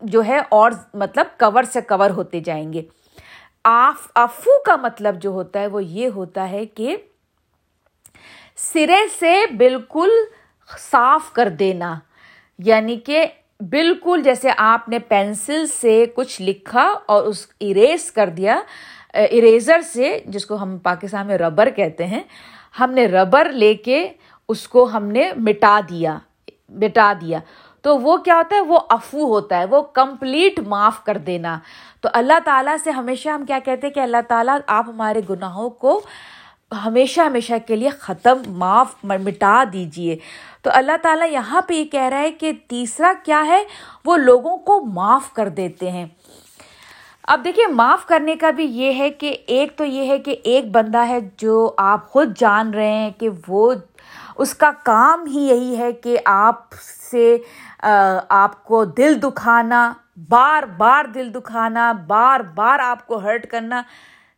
جو 0.00 0.24
ہے 0.24 0.40
اور 0.48 0.70
مطلب 0.94 1.26
کور 1.38 1.62
سے 1.62 1.80
کور 1.80 2.10
ہوتے 2.10 2.40
جائیں 2.40 2.72
گے۔ 2.72 2.82
آف 3.64 4.08
افو 4.14 4.62
کا 4.62 4.76
مطلب 4.76 5.22
جو 5.22 5.30
ہوتا 5.30 5.60
ہے 5.60 5.66
وہ 5.66 5.84
یہ 5.84 6.08
ہوتا 6.08 6.50
ہے 6.50 6.66
کہ 6.66 6.96
سرے 8.56 8.96
سے 9.20 9.44
بالکل 9.56 10.08
صاف 10.78 11.32
کر 11.32 11.48
دینا۔ 11.48 11.98
یعنی 12.58 12.96
کہ 12.96 13.26
بالکل 13.60 14.20
جیسے 14.24 14.50
آپ 14.56 14.88
نے 14.88 14.98
پینسل 14.98 15.66
سے 15.66 16.06
کچھ 16.14 16.42
لکھا 16.42 16.94
اور 17.06 17.22
اس 17.22 17.46
اریز 17.60 18.12
کر 18.12 18.28
دیا، 18.28 18.60
اریزر 19.14 19.80
سے، 19.80 20.20
جس 20.26 20.46
کو 20.46 20.62
ہم 20.62 20.78
پاکستان 20.78 21.26
میں 21.26 21.38
ربر 21.38 21.70
کہتے 21.70 22.06
ہیں، 22.06 22.20
ہم 22.80 22.90
نے 22.90 23.06
ربر 23.06 23.52
لے 23.52 23.74
کے 23.74 24.12
اس 24.48 24.68
کو 24.68 24.84
ہم 24.84 25.04
نے 25.04 25.32
مٹا 25.36 25.80
دیا 25.88 26.18
مٹا 26.68 27.12
دیا۔ 27.20 27.38
تو 27.82 27.98
وہ 27.98 28.16
کیا 28.16 28.36
ہوتا 28.36 28.56
ہے؟ 28.56 28.60
وہ 28.60 28.78
افو 28.88 29.24
ہوتا 29.24 29.58
ہے، 29.58 29.64
وہ 29.64 29.82
کمپلیٹ 29.82 30.58
معاف 30.58 31.04
کر 31.04 31.18
دینا۔ 31.18 31.58
تو 32.00 32.08
اللہ 32.12 32.38
تعالیٰ 32.44 32.76
سے 32.84 32.90
ہمیشہ 32.90 33.28
ہم 33.28 33.44
کیا 33.44 33.58
کہتے 33.64 33.86
ہیں 33.86 33.94
کہ 33.94 34.00
اللہ 34.00 34.16
تعالیٰ 34.28 34.58
آپ 34.66 34.84
ہمارے 34.88 35.20
گناہوں 35.30 35.70
کو 35.70 36.00
ہمیشہ 36.84 37.20
ہمیشہ 37.20 37.52
کے 37.66 37.76
لیے 37.76 37.88
ختم، 37.88 38.42
معاف، 38.48 38.94
مٹا 39.04 39.64
دیجیے 39.72 40.16
تو 40.62 40.70
اللہ 40.72 40.96
تعالیٰ 41.02 41.30
یہاں 41.30 41.62
پہ 41.62 41.74
یہ 41.74 41.84
کہہ 41.84 42.08
رہا 42.10 42.18
ہے 42.18 42.30
کہ 42.30 42.52
تیسرا 42.68 43.12
کیا 43.24 43.44
ہے؟ 43.46 43.62
وہ 44.04 44.16
لوگوں 44.16 44.56
کو 44.56 44.80
معاف 44.84 45.32
کر 45.32 45.48
دیتے 45.48 45.90
ہیں۔ 45.90 46.06
اب 47.22 47.40
دیکھیے، 47.44 47.66
معاف 47.66 48.06
کرنے 48.06 48.36
کا 48.36 48.50
بھی 48.50 48.64
یہ 48.64 48.92
ہے 48.92 49.10
کہ 49.10 49.36
ایک 49.46 49.76
تو 49.76 49.84
یہ 49.84 50.08
ہے 50.08 50.18
کہ 50.18 50.36
ایک 50.44 50.70
بندہ 50.70 51.06
ہے 51.08 51.18
جو 51.36 51.72
آپ 51.76 52.08
خود 52.10 52.36
جان 52.38 52.74
رہے 52.74 52.92
ہیں 52.92 53.10
کہ 53.18 53.28
وہ، 53.48 53.72
اس 54.36 54.54
کا 54.54 54.70
کام 54.82 55.24
ہی 55.26 55.40
یہی 55.40 55.76
ہے 55.76 55.92
کہ 55.92 56.18
آپ 56.24 56.74
سے 57.10 57.36
آپ 58.28 58.64
کو 58.64 58.84
دل 58.84 59.20
دکھانا، 59.22 59.92
بار 60.30 60.62
بار 60.62 61.04
دل 61.04 61.32
دکھانا، 61.34 61.92
بار 61.92 62.40
بار 62.54 62.78
آپ 62.78 63.06
کو 63.06 63.18
ہرٹ 63.18 63.46
کرنا۔ 63.46 63.82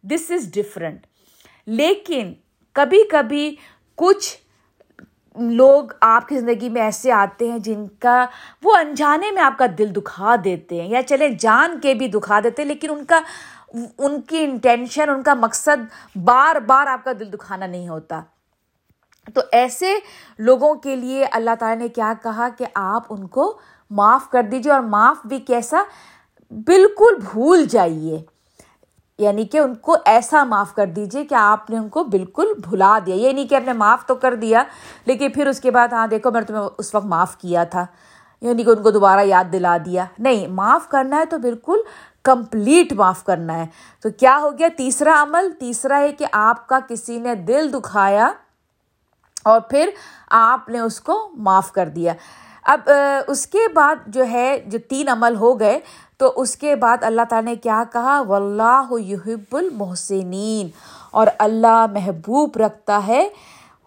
دس 0.05 0.31
از 0.31 0.51
ڈفرنٹ 0.55 1.07
لیکن 1.67 2.35
کبھی 2.73 3.03
کبھی 3.11 3.57
کچھ 3.95 4.37
لوگ 5.37 5.85
آپ 6.01 6.29
کی 6.29 6.39
زندگی 6.39 6.69
میں 6.69 6.83
ایسے 6.83 7.13
آتے 7.13 7.49
ہیں 7.49 7.59
جن 7.59 7.87
کا 7.89 8.27
وہ 8.63 8.77
انجانے 8.77 9.31
میں 9.31 9.43
آپ 9.43 9.59
کا 9.59 9.67
دل 9.79 9.95
دکھا 9.97 10.37
دیتے 10.45 10.83
ہیں 10.83 10.89
یا 10.89 11.03
چلے 11.03 11.29
جان 11.29 11.81
کے 11.81 11.95
بھی 11.95 12.09
دکھا 12.09 12.41
دیتے 12.45 12.63
ہیں، 12.63 12.69
لیکن 12.69 12.91
ان 12.91 13.05
کا، 13.05 13.21
ان 13.99 14.21
کی 14.21 14.45
انٹینشن، 14.45 15.11
ان 15.11 15.23
کا 15.23 15.35
مقصد 15.35 15.95
بار 16.17 16.61
بار 16.61 16.87
آپ 16.87 17.05
کا 17.05 17.13
دل 17.13 17.33
دکھانا 17.33 17.67
نہیں 17.67 17.89
ہوتا۔ 17.89 18.23
تو 19.35 19.41
ایسے 19.53 19.95
لوگوں 20.39 20.75
کے 20.75 20.97
لیے 20.97 21.27
اللہ 21.31 21.51
تعالیٰ 21.59 21.83
نے 21.83 21.89
کیا 21.89 22.13
کہا 22.23 22.49
کہ 22.59 22.65
آپ 22.75 23.03
ان 23.09 23.27
کو 23.27 23.59
معاف 23.91 24.31
کر 24.31 24.43
دیجیے 24.43 24.73
اور 24.73 24.81
معاف 24.81 25.17
بھی 25.25 25.39
کیسا؟ 25.39 25.83
بالکل 26.51 27.15
بھول 27.33 27.65
جائیے۔ 27.65 28.36
یعنی 29.19 29.45
کہ 29.45 29.59
ان 29.59 29.75
کو 29.75 29.97
ایسا 30.05 30.45
معاف 30.45 30.75
کر 30.75 30.87
دیجیے 30.87 31.25
کہ 31.25 31.35
آپ 31.35 31.71
نے 31.71 31.79
ان 31.79 31.89
کو 31.89 32.05
بالکل 32.05 32.47
بھلا 32.71 32.99
دیا۔ 33.07 33.15
یہ 33.15 33.33
نہیں 33.33 33.47
کہ 33.47 33.55
آپ 33.55 33.67
نے 33.67 33.73
معاف 33.73 34.07
تو 34.07 34.15
کر 34.15 34.35
دیا، 34.35 34.63
لیکن 35.05 35.31
پھر 35.31 35.47
اس 35.47 35.61
کے 35.61 35.71
بعد 35.71 35.89
ہاں 35.93 36.07
دیکھو، 36.07 36.31
میں 36.31 36.41
نے 36.41 36.47
تمہیں 36.47 36.69
اس 36.79 36.95
وقت 36.95 37.07
معاف 37.07 37.37
کیا 37.37 37.65
تھا۔ 37.65 37.87
یعنی 38.41 38.65
کہ 38.65 38.71
ان 38.71 38.83
کو 38.83 38.91
دوبارہ 38.91 39.21
یاد 39.21 39.53
دلا 39.53 39.77
دیا۔ 39.85 40.05
نہیں، 40.19 40.47
معاف 40.47 40.89
کرنا 40.89 41.17
ہے 41.17 41.25
تو 41.25 41.39
بالکل 41.39 41.77
کمپلیٹ 42.23 42.93
معاف 42.93 43.25
کرنا 43.25 43.55
ہے۔ 43.55 43.67
تو 44.03 44.09
کیا 44.11 44.39
ہو 44.43 44.51
گیا؟ 44.59 44.69
تیسرا 44.77 45.23
عمل، 45.23 45.49
تیسرا 45.61 45.99
ہے 45.99 46.13
کہ 46.13 46.27
آپ 46.33 46.67
کا 46.67 46.79
کسی 46.89 47.19
نے 47.19 47.35
دل 47.35 47.73
دکھایا 47.73 48.31
اور 49.45 49.61
پھر 49.61 49.91
آپ 50.31 50.69
نے 50.69 50.81
اس 50.81 51.01
کو 51.01 51.31
معاف 51.35 51.73
کر 51.73 51.89
دیا۔ 51.89 52.13
اب 52.67 52.91
اس 53.29 53.47
کے 53.47 53.59
بعد 53.75 53.95
جو 54.07 54.25
ہے، 54.25 54.65
جو 54.67 54.79
تین 54.89 55.09
عمل 55.09 55.37
ہو 55.37 55.61
گئے، 55.61 55.81
تو 56.17 56.33
اس 56.37 56.57
کے 56.57 56.77
بعد 56.77 56.97
اللہ 57.01 57.23
تعالیٰ 57.29 57.53
نے 57.53 57.57
کیا 57.57 57.85
کہا؟ 57.93 58.21
و 58.21 58.35
اللہ 58.35 58.93
یحب 58.93 59.57
المحسنین 59.57 60.69
اور 61.11 61.27
اللہ 61.39 61.87
محبوب 61.93 62.57
رکھتا 62.57 63.01
ہے 63.07 63.29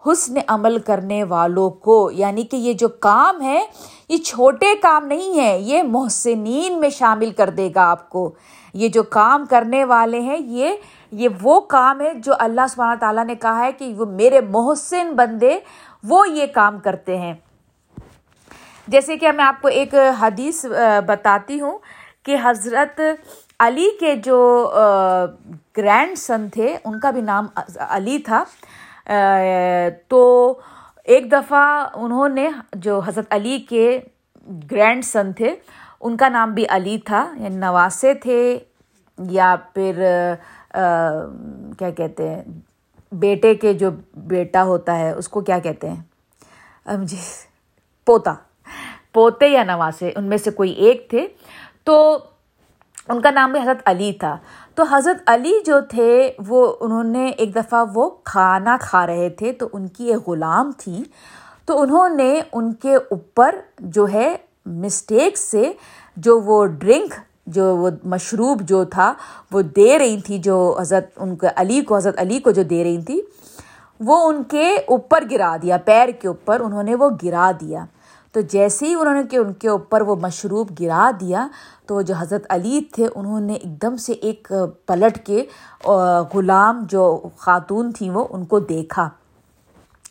حسن 0.06 0.34
عمل 0.46 0.78
کرنے 0.78 1.24
والوں 1.24 1.70
کو۔ 1.70 2.10
یعنی 2.10 2.42
کہ 2.42 2.56
یہ 2.56 2.72
جو 2.72 2.88
کام 2.88 3.42
ہے، 3.42 3.66
یہ 4.08 4.16
چھوٹے 4.16 4.74
کام 4.82 5.06
نہیں 5.06 5.40
ہے 5.40 5.58
یہ 5.58 5.82
محسنین 5.82 6.80
میں 6.80 6.90
شامل 6.90 7.30
کر 7.30 7.50
دے 7.50 7.70
گا 7.74 7.90
آپ 7.90 8.10
کو۔ 8.10 8.30
یہ 8.74 8.88
جو 8.88 9.02
کام 9.02 9.44
کرنے 9.50 9.84
والے 9.84 10.20
ہیں، 10.20 10.38
یہ 10.40 10.70
یہ 11.12 11.28
وہ 11.42 11.60
کام 11.60 12.00
ہے 12.00 12.14
جو 12.14 12.32
اللہ 12.38 12.60
سبحانہ 12.70 12.98
تعالیٰ 13.00 13.24
نے 13.24 13.34
کہا 13.34 13.64
ہے 13.64 13.72
کہ 13.72 13.94
وہ 13.94 14.04
میرے 14.04 14.40
محسن 14.40 15.12
بندے 15.12 15.58
وہ 16.04 16.28
یہ 16.28 16.46
کام 16.54 16.78
کرتے 16.78 17.18
ہیں۔ 17.18 17.34
جیسے 18.90 19.16
کہ 19.16 19.32
میں 19.32 19.44
آپ 19.44 19.62
کو 19.62 19.68
ایک 19.68 19.94
حدیث 20.20 20.64
بتاتی 21.06 21.60
ہوں 21.60 21.78
کہ 22.22 22.36
حضرت 22.42 23.00
علی 23.58 23.88
کے 24.00 24.14
جو 24.16 24.38
گرینڈ 25.76 26.18
سن 26.18 26.48
تھے، 26.48 26.76
ان 26.84 27.00
کا 27.00 27.10
بھی 27.10 27.20
نام 27.20 27.46
علی 27.78 28.18
تھا۔ 28.18 28.44
تو 30.08 30.20
ایک 31.04 31.32
دفعہ 31.32 31.86
انہوں 31.94 32.28
نے 32.28 32.48
جو 32.74 33.00
حضرت 33.06 33.26
علی 33.30 33.58
کے 33.68 34.00
گرینڈ 34.70 35.04
سن 35.04 35.32
تھے، 35.32 35.54
ان 36.00 36.16
کا 36.16 36.28
نام 36.28 36.54
بھی 36.54 36.64
علی 36.68 36.98
تھا۔ 36.98 37.32
یعنی 37.36 37.56
نواسے 37.56 38.14
تھے 38.14 38.58
یا 39.18 39.56
پھر 39.74 39.94
کیا 41.78 41.90
کہتے 41.90 42.28
ہیں، 42.28 42.42
بیٹے 43.12 43.54
کے 43.54 43.72
جو 43.72 43.90
بیٹا 44.14 44.64
ہوتا 44.64 44.98
ہے، 44.98 45.10
اس 45.12 45.28
کو 45.28 45.40
کیا 45.40 45.58
کہتے 45.58 45.90
ہیں؟ 45.90 46.02
جی 47.04 47.16
پوتا۔ 48.06 48.34
پوتے 49.12 49.48
یا 49.48 49.64
نواسے، 49.64 50.12
ان 50.16 50.24
میں 50.24 50.36
سے 50.36 50.50
کوئی 50.50 50.70
ایک 50.70 51.06
تھے۔ 51.10 51.26
تو 51.84 52.18
ان 53.08 53.20
کا 53.20 53.30
نام 53.30 53.52
بھی 53.52 53.60
حضرت 53.60 53.82
علی 53.84 54.12
تھا۔ 54.12 54.36
تو 54.74 54.82
حضرت 54.82 55.22
علی 55.26 55.52
جو 55.66 55.80
تھے، 55.80 56.32
وہ، 56.48 56.76
انہوں 56.80 57.04
نے 57.04 57.28
ایک 57.28 57.56
دفعہ 57.56 57.84
وہ 57.94 58.10
کھانا 58.24 58.76
کھا 58.80 59.06
رہے 59.06 59.30
تھے، 59.30 59.52
تو 59.52 59.68
ان 59.72 59.88
کی 59.88 60.04
ایک 60.04 60.28
غلام 60.28 60.72
تھی۔ 60.78 61.04
تو 61.64 61.82
انہوں 61.82 62.08
نے 62.08 62.40
ان 62.52 62.72
کے 62.72 62.94
اوپر 62.94 63.54
جو 63.78 64.06
ہے 64.12 64.36
مسٹیک 64.66 65.38
سے 65.38 65.72
جو 66.16 66.40
وہ 66.40 66.66
ڈرنک 66.66 67.14
جو 67.46 67.76
وہ 67.76 67.90
مشروب 68.04 68.60
جو 68.60 68.84
تھا، 68.84 69.14
وہ 69.52 69.62
دے 69.62 69.98
رہی 69.98 70.20
تھی، 70.20 70.38
جو 70.38 70.76
حضرت، 70.80 71.06
ان 71.16 71.36
کے 71.36 71.46
علی 71.56 71.80
کو، 71.80 71.96
حضرت 71.96 72.20
علی 72.20 72.38
کو 72.38 72.50
جو 72.50 72.62
دے 72.62 72.84
رہی 72.84 73.02
تھی، 73.02 73.20
وہ 74.00 74.28
ان 74.28 74.42
کے 74.42 74.76
اوپر 74.88 75.24
گرا 75.30 75.56
دیا، 75.62 75.76
پیر 75.76 76.08
کے 76.08 76.28
اوپر 76.28 76.60
انہوں 76.60 76.82
نے 76.82 76.94
وہ 76.94 77.10
گرا 77.22 77.50
دیا۔ 77.60 77.84
تو 78.34 78.40
جیسے 78.40 78.86
ہی 78.86 78.94
انہوں 78.94 79.14
نے 79.14 79.22
کہ 79.30 79.36
ان 79.36 79.52
کے 79.52 79.68
اوپر 79.68 80.00
وہ 80.00 80.16
مشروب 80.16 80.70
گرا 80.80 81.10
دیا، 81.20 81.46
تو 81.86 82.00
جو 82.02 82.14
حضرت 82.18 82.44
علی 82.48 82.80
تھے، 82.94 83.06
انہوں 83.14 83.40
نے 83.40 83.54
ایک 83.54 83.80
دم 83.82 83.96
سے 83.96 84.12
ایک 84.12 84.52
پلٹ 84.86 85.18
کے 85.26 85.44
غلام 86.34 86.84
جو 86.90 87.04
خاتون 87.36 87.90
تھیں 87.92 88.10
وہ 88.10 88.26
ان 88.30 88.44
کو 88.44 88.58
دیکھا۔ 88.60 89.08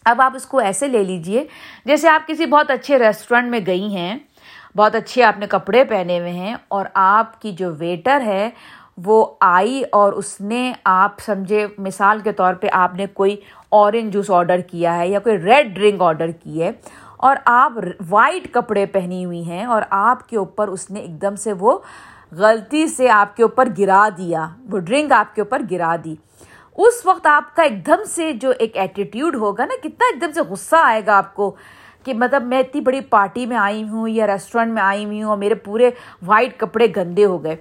اب 0.06 0.22
آپ 0.22 0.36
اس 0.36 0.46
کو 0.46 0.58
ایسے 0.60 0.88
لے 0.88 1.04
لیجیے، 1.04 1.46
جیسے 1.86 2.10
آپ 2.10 2.28
کسی 2.28 2.46
بہت 2.46 2.72
اچھے 2.72 3.00
ریسٹورینٹ 3.00 3.50
میں 3.52 3.60
گئی 3.66 3.96
ہیں، 3.96 4.18
بہت 4.76 4.96
اچھے 4.96 5.24
آپ 5.24 5.40
نے 5.40 5.48
کپڑے 5.50 5.84
پہنے 5.84 6.20
ہوئے 6.20 6.32
ہیں، 6.32 6.56
اور 6.68 6.86
آپ 6.94 7.42
کی 7.42 7.52
جو 7.52 7.72
ویٹر 7.80 8.22
ہے، 8.26 8.50
وہ 9.06 9.26
آئی 9.40 9.82
اور 9.92 10.14
اس 10.14 10.40
نے 10.42 10.72
آپ 10.84 11.20
سمجھے، 11.26 11.66
مثال 11.78 12.20
کے 12.24 12.32
طور 12.32 12.54
پہ 12.54 12.68
آپ 12.74 12.96
نے 12.96 13.06
کوئی 13.14 13.36
اورنج 13.70 14.14
جوس 14.14 14.30
آڈر 14.32 14.62
کیا 14.62 14.98
ہے 14.98 15.08
یا 15.08 15.20
کوئی 15.20 15.38
ریڈ 15.38 15.76
ڈرنک 15.76 16.02
آڈر 16.02 16.32
کی 16.34 16.62
ہے 16.64 16.72
اور 17.20 17.36
آپ 17.46 17.72
وائٹ 18.10 18.54
کپڑے 18.54 18.86
پہنی 18.86 19.26
ہوئی 19.26 19.44
ہیں 19.44 19.66
اور 19.66 19.82
آپ 19.90 20.30
کے 20.30 20.38
اوپر 20.38 20.68
اس 20.68 20.90
نے 20.92 21.00
ایک 21.00 21.22
دم 21.22 21.36
سے 21.36 21.54
وہ 21.54 21.78
غلطی 22.32 22.88
سے 22.88 23.10
آپ 23.10 23.36
کے 23.38 23.44
اوپر 23.44 23.68
گرا 23.78 24.10
دیا، 24.18 24.48
وہ 24.72 24.80
ڈرنک 24.80 25.12
آپ 25.12 25.36
کے 25.36 25.42
اوپر 25.42 25.62
گرا 25.72 25.96
دی۔ 26.04 26.16
اس 26.78 27.06
وقت 27.06 27.28
آپ 27.28 27.56
کا 27.56 27.64
ایک 27.64 27.86
دم 27.86 28.04
سے 28.04 28.32
جو 28.32 28.52
ایک 28.60 28.78
ایٹیٹیوڈ 28.78 29.36
ہوگا 29.36 29.66
نا، 29.66 29.76
کتنا 29.80 30.06
ایک 30.06 30.22
دم 30.22 30.32
سے 30.32 30.42
غصہ 30.42 30.76
آئے 30.80 31.02
گا 31.06 31.18
آپ 31.18 31.36
کو 31.36 31.56
کہ 32.04 32.14
مطلب 32.14 32.44
میں 32.44 32.60
اتنی 32.60 32.82
بڑی 32.82 33.02
پارٹی 33.02 33.46
میں 33.46 33.58
آئی 33.58 33.84
ہوں 33.90 34.10
یا 34.10 34.28
ریسٹورینٹ 34.28 34.74
میں 34.74 34.82
آئی 34.82 35.06
ہوئی 35.06 35.24
ہوں 35.24 35.30
اور 35.30 35.38
میرے 35.38 35.56
پورے 35.56 35.90
وائٹ 36.26 36.60
کپڑے 36.60 36.88
گندے 36.96 37.26
ہو 37.26 37.44
گئے۔ 37.44 37.56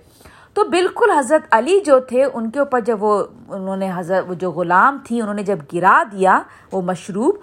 تو 0.55 0.64
بالکل 0.64 1.11
حضرت 1.11 1.47
علی 1.51 1.81
جو 1.81 1.99
تھے، 1.99 2.25
ان 2.25 2.51
کے 2.51 2.59
اوپر 2.59 2.81
جب 2.81 3.03
وہ، 3.03 3.23
انہوں 3.49 3.77
نے 3.77 3.90
حضرت، 3.94 4.25
وہ 4.29 4.35
جو 4.35 4.51
غلام 4.51 4.99
تھی، 5.05 5.21
انہوں 5.21 5.35
نے 5.35 5.42
جب 5.42 5.59
گرا 5.75 6.03
دیا 6.12 6.40
وہ 6.73 6.83
مشروب 6.83 7.37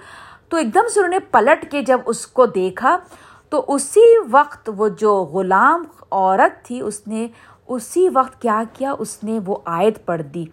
تو 0.50 0.58
ایک 0.58 0.74
دم 0.74 0.88
سے 0.94 1.00
انہوں 1.00 1.12
نے 1.12 1.20
پلٹ 1.20 1.72
کے 1.72 1.82
جب 1.82 2.02
اس 2.06 2.28
کو 2.28 2.46
دیکھا، 2.46 2.98
تو 3.50 3.66
اسی 3.68 4.14
وقت 4.32 4.70
وہ 4.78 4.88
جو 4.88 5.24
غلام 5.24 5.84
عورت 6.12 6.66
تھی، 6.66 6.82
اس 6.82 7.08
نے 7.08 7.28
اسی 7.68 8.10
وقت 8.14 8.42
کیا 8.42 8.64
کیا؟ 8.74 8.94
اس 9.00 9.24
نے 9.24 9.40
وہ 9.46 9.58
آیت 9.66 10.06
پڑھ 10.06 10.22
دی۔ 10.22 10.46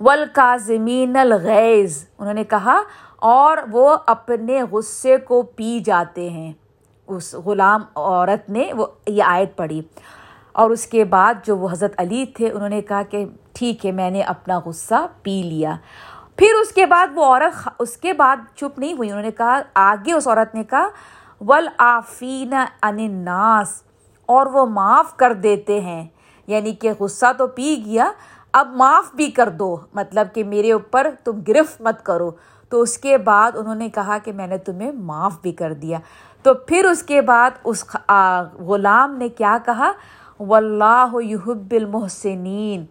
ولکاظمین 0.00 1.16
الغیز 1.16 2.08
انہوں 2.18 2.34
نے 2.34 2.44
کہا، 2.44 2.82
اور 3.16 3.56
وہ 3.70 3.96
اپنے 4.06 4.62
غصے 4.62 5.16
کو 5.16 5.42
پی 5.42 5.80
جاتے 5.80 6.30
ہیں۔ 6.30 6.52
اس 7.06 7.34
غلام 7.34 7.82
عورت 7.94 8.50
نے 8.50 8.72
وہ 8.72 8.86
یہ 9.06 9.22
آیت 9.22 9.56
پڑھی۔ 9.56 9.82
اور 10.52 10.70
اس 10.70 10.86
کے 10.86 11.04
بعد 11.04 11.34
جو 11.44 11.56
وہ 11.56 11.68
حضرت 11.72 11.92
علی 11.96 12.24
تھے، 12.26 12.50
انہوں 12.50 12.68
نے 12.68 12.82
کہا 12.82 13.02
کہ 13.02 13.24
ٹھیک 13.52 13.86
ہے، 13.86 13.92
میں 13.92 14.10
نے 14.10 14.20
اپنا 14.20 14.60
غصہ 14.66 15.06
پی 15.22 15.42
لیا۔ 15.42 15.76
پھر 16.38 16.48
اس 16.62 16.68
کے 16.68 16.86
بعد 16.86 17.06
وہ 17.14 17.24
عورت 17.24 17.68
اس 17.78 17.96
کے 17.96 18.12
بعد 18.12 18.36
چپ 18.54 18.78
نہیں 18.78 18.92
ہوئی۔ 18.92 19.08
انہوں 19.08 19.22
نے 19.22 19.30
کہا، 19.30 19.60
آگے 19.74 20.12
اس 20.12 20.28
عورت 20.28 20.54
نے 20.54 20.64
کہا 20.64 20.88
ول 21.40 21.68
آفین 21.78 22.54
اناس 22.82 23.82
اور 24.26 24.46
وہ 24.46 24.66
معاف 24.66 25.16
کر 25.16 25.32
دیتے 25.32 25.80
ہیں۔ 25.80 26.06
یعنی 26.46 26.72
کہ 26.72 26.90
غصہ 27.00 27.26
تو 27.38 27.46
پی 27.46 27.82
گیا، 27.84 28.10
اب 28.52 28.68
معاف 28.72 29.14
بھی 29.14 29.30
کر 29.30 29.48
دو۔ 29.48 29.76
مطلب 29.94 30.26
کہ 30.34 30.44
میرے 30.44 30.72
اوپر 30.72 31.06
تم 31.24 31.40
گرفت 31.48 31.80
مت 31.80 32.04
کرو۔ 32.04 32.30
تو 32.68 32.80
اس 32.80 32.98
کے 32.98 33.18
بعد 33.18 33.52
انہوں 33.54 33.74
نے 33.74 33.88
کہا 33.88 34.18
کہ 34.18 34.32
میں 34.32 34.46
نے 34.46 34.58
تمہیں 34.58 34.92
معاف 34.92 35.32
بھی 35.42 35.52
کر 35.52 35.72
دیا۔ 35.72 35.98
تو 36.42 36.54
پھر 36.54 36.84
اس 36.84 37.02
کے 37.02 37.20
بعد 37.20 37.50
اس 37.64 37.96
غلام 38.58 39.16
نے 39.16 39.28
کیا 39.28 39.58
کہا؟ 39.64 39.92
و 40.40 40.54
اللہ 40.54 41.16
یحب 41.20 41.72
المحسنین 41.72 42.84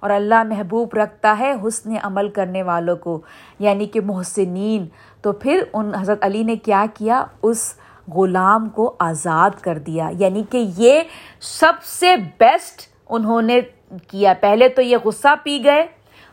اور 0.00 0.10
اللہ 0.10 0.42
محبوب 0.42 0.94
رکھتا 0.94 1.36
ہے 1.38 1.54
حسن 1.66 1.92
عمل 2.02 2.28
کرنے 2.28 2.62
والوں 2.62 2.96
کو 2.96 3.20
یعنی 3.58 3.86
کہ 3.86 4.00
محسنین۔ 4.00 4.86
تو 5.22 5.32
پھر 5.32 5.62
ان، 5.72 5.94
حضرت 5.94 6.24
علی 6.24 6.42
نے 6.42 6.56
کیا 6.56 6.86
کیا؟ 6.94 7.24
اس 7.42 7.74
غلام 8.14 8.68
کو 8.68 8.96
آزاد 8.98 9.50
کر 9.60 9.78
دیا۔ 9.78 10.08
یعنی 10.18 10.42
کہ 10.50 10.64
یہ 10.76 11.00
سب 11.40 11.72
سے 11.82 12.16
بیسٹ 12.16 12.80
انہوں 13.08 13.42
نے 13.42 13.60
کیا۔ 14.08 14.34
پہلے 14.40 14.68
تو 14.68 14.82
یہ 14.82 14.96
غصہ 15.04 15.28
پی 15.42 15.64
گئے، 15.64 15.86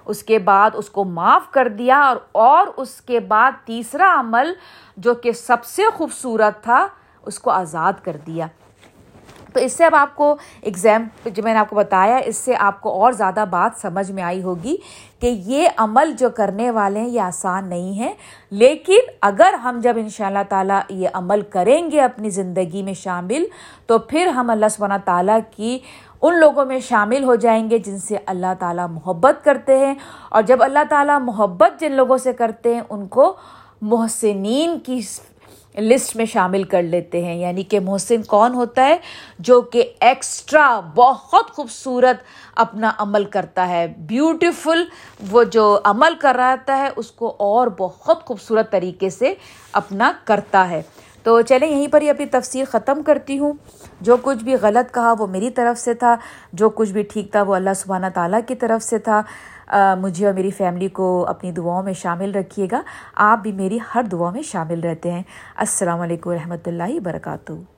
اس 0.05 0.23
کے 0.23 0.39
بعد 0.39 0.69
اس 0.73 0.89
کو 0.89 1.03
معاف 1.03 1.51
کر 1.51 1.67
دیا 1.67 1.99
اور 1.99 2.17
اور 2.31 2.67
اس 2.77 3.01
کے 3.01 3.19
بعد 3.19 3.51
تیسرا 3.65 4.19
عمل 4.19 4.53
جو 4.97 5.13
کہ 5.13 5.31
سب 5.31 5.65
سے 5.65 5.81
خوبصورت 5.93 6.63
تھا، 6.63 6.87
اس 7.25 7.39
کو 7.39 7.51
آزاد 7.51 7.93
کر 8.03 8.17
دیا۔ 8.27 8.47
تو 9.57 9.63
اس 9.63 9.73
سے 9.73 9.85
اب 9.85 9.95
آپ 9.95 10.15
کو 10.15 10.35
ایگزام 10.61 11.07
جو 11.25 11.43
میں 11.43 11.53
نے 11.53 11.59
آپ 11.59 11.69
کو 11.69 11.75
بتایا، 11.75 12.17
اس 12.17 12.37
سے 12.37 12.55
آپ 12.59 12.81
کو 12.81 12.89
اور 12.89 13.11
زیادہ 13.11 13.45
بات 13.49 13.81
سمجھ 13.81 14.11
میں 14.11 14.23
آئی 14.23 14.43
ہوگی 14.43 14.77
کہ 15.19 15.27
یہ 15.27 15.69
عمل 15.77 16.11
جو 16.11 16.29
کرنے 16.29 16.71
والے 16.71 16.99
ہیں، 16.99 17.09
یہ 17.09 17.21
آسان 17.21 17.69
نہیں 17.69 17.99
ہے۔ 17.99 18.13
لیکن 18.51 18.97
اگر 19.21 19.53
ہم 19.53 19.79
جب 19.83 19.93
ان 19.97 20.09
شاء 20.09 20.25
اللہ 20.25 20.39
تعالیٰ 20.49 20.79
یہ 20.89 21.09
عمل 21.13 21.41
کریں 21.41 21.91
گے 21.91 22.01
اپنی 22.01 22.29
زندگی 22.29 22.83
میں 22.83 22.93
شامل، 22.93 23.45
تو 23.85 23.97
پھر 23.97 24.27
ہم 24.27 24.49
اللہ 24.49 24.65
سبحانہ 24.71 25.05
تعالیٰ 25.05 25.39
کی 25.55 25.79
ان 26.21 26.39
لوگوں 26.39 26.65
میں 26.65 26.79
شامل 26.79 27.23
ہو 27.23 27.35
جائیں 27.35 27.69
گے 27.69 27.77
جن 27.77 27.99
سے 27.99 28.17
اللہ 28.25 28.53
تعالیٰ 28.59 28.87
محبت 28.89 29.43
کرتے 29.43 29.79
ہیں۔ 29.79 29.95
اور 30.29 30.41
جب 30.41 30.63
اللہ 30.63 30.79
تعالیٰ 30.89 31.19
محبت 31.21 31.79
جن 31.79 31.91
لوگوں 31.91 32.17
سے 32.17 32.33
کرتے 32.33 32.73
ہیں، 32.73 32.81
ان 32.89 33.07
کو 33.07 33.35
محسنین 33.81 34.79
کی 34.79 35.01
لسٹ 35.77 36.15
میں 36.15 36.25
شامل 36.25 36.63
کر 36.63 36.81
لیتے 36.81 37.25
ہیں 37.25 37.35
یعنی 37.35 37.63
کہ 37.63 37.79
محسن 37.79 38.23
کون 38.23 38.53
ہوتا 38.53 38.85
ہے 38.85 38.97
جو 39.39 39.61
کہ 39.61 39.91
ایکسٹرا 39.99 40.79
بہت 40.95 41.51
خوبصورت 41.51 42.17
اپنا 42.55 42.91
عمل 42.97 43.25
کرتا 43.25 43.67
ہے۔ 43.67 43.87
بیوٹیفل 43.97 44.83
وہ 45.31 45.43
جو 45.43 45.79
عمل 45.83 46.13
کر 46.19 46.35
رہتا 46.35 46.77
ہے، 46.77 46.89
اس 46.95 47.11
کو 47.11 47.35
اور 47.39 47.67
بہت 47.67 48.25
خوبصورت 48.25 48.71
طریقے 48.71 49.09
سے 49.09 49.33
اپنا 49.71 50.11
کرتا 50.25 50.69
ہے۔ 50.69 50.81
تو 51.23 51.41
چلیں، 51.41 51.67
یہیں 51.67 51.87
پر 51.87 52.01
ہی 52.01 52.09
اپنی 52.09 52.25
تفسیر 52.25 52.65
ختم 52.71 53.03
کرتی 53.03 53.39
ہوں۔ 53.39 53.53
جو 54.01 54.17
کچھ 54.21 54.43
بھی 54.43 54.55
غلط 54.61 54.93
کہا 54.93 55.13
وہ 55.19 55.27
میری 55.27 55.49
طرف 55.49 55.79
سے 55.79 55.93
تھا، 55.93 56.15
جو 56.53 56.69
کچھ 56.69 56.91
بھی 56.91 57.03
ٹھیک 57.03 57.31
تھا 57.31 57.41
وہ 57.41 57.55
اللہ 57.55 57.73
سبحانہ 57.75 58.05
تعالیٰ 58.13 58.39
کی 58.47 58.55
طرف 58.55 58.83
سے 58.83 58.97
تھا۔ 58.97 59.21
مجھے 59.73 60.25
اور 60.25 60.33
میری 60.33 60.51
فیملی 60.51 60.87
کو 60.87 61.25
اپنی 61.27 61.51
دعاؤں 61.51 61.83
میں 61.83 61.93
شامل 61.93 62.35
رکھیے 62.35 62.67
گا۔ 62.71 62.81
آپ 63.15 63.39
بھی 63.39 63.51
میری 63.51 63.79
ہر 63.95 64.03
دعاؤں 64.03 64.31
میں 64.31 64.41
شامل 64.41 64.79
رہتے 64.79 65.11
ہیں۔ 65.11 65.23
السلام 65.55 65.99
علیکم 65.99 66.29
و 66.29 66.33
رحمۃ 66.33 66.63
اللہ 66.65 66.83
وبرکاتہ۔ 66.89 67.76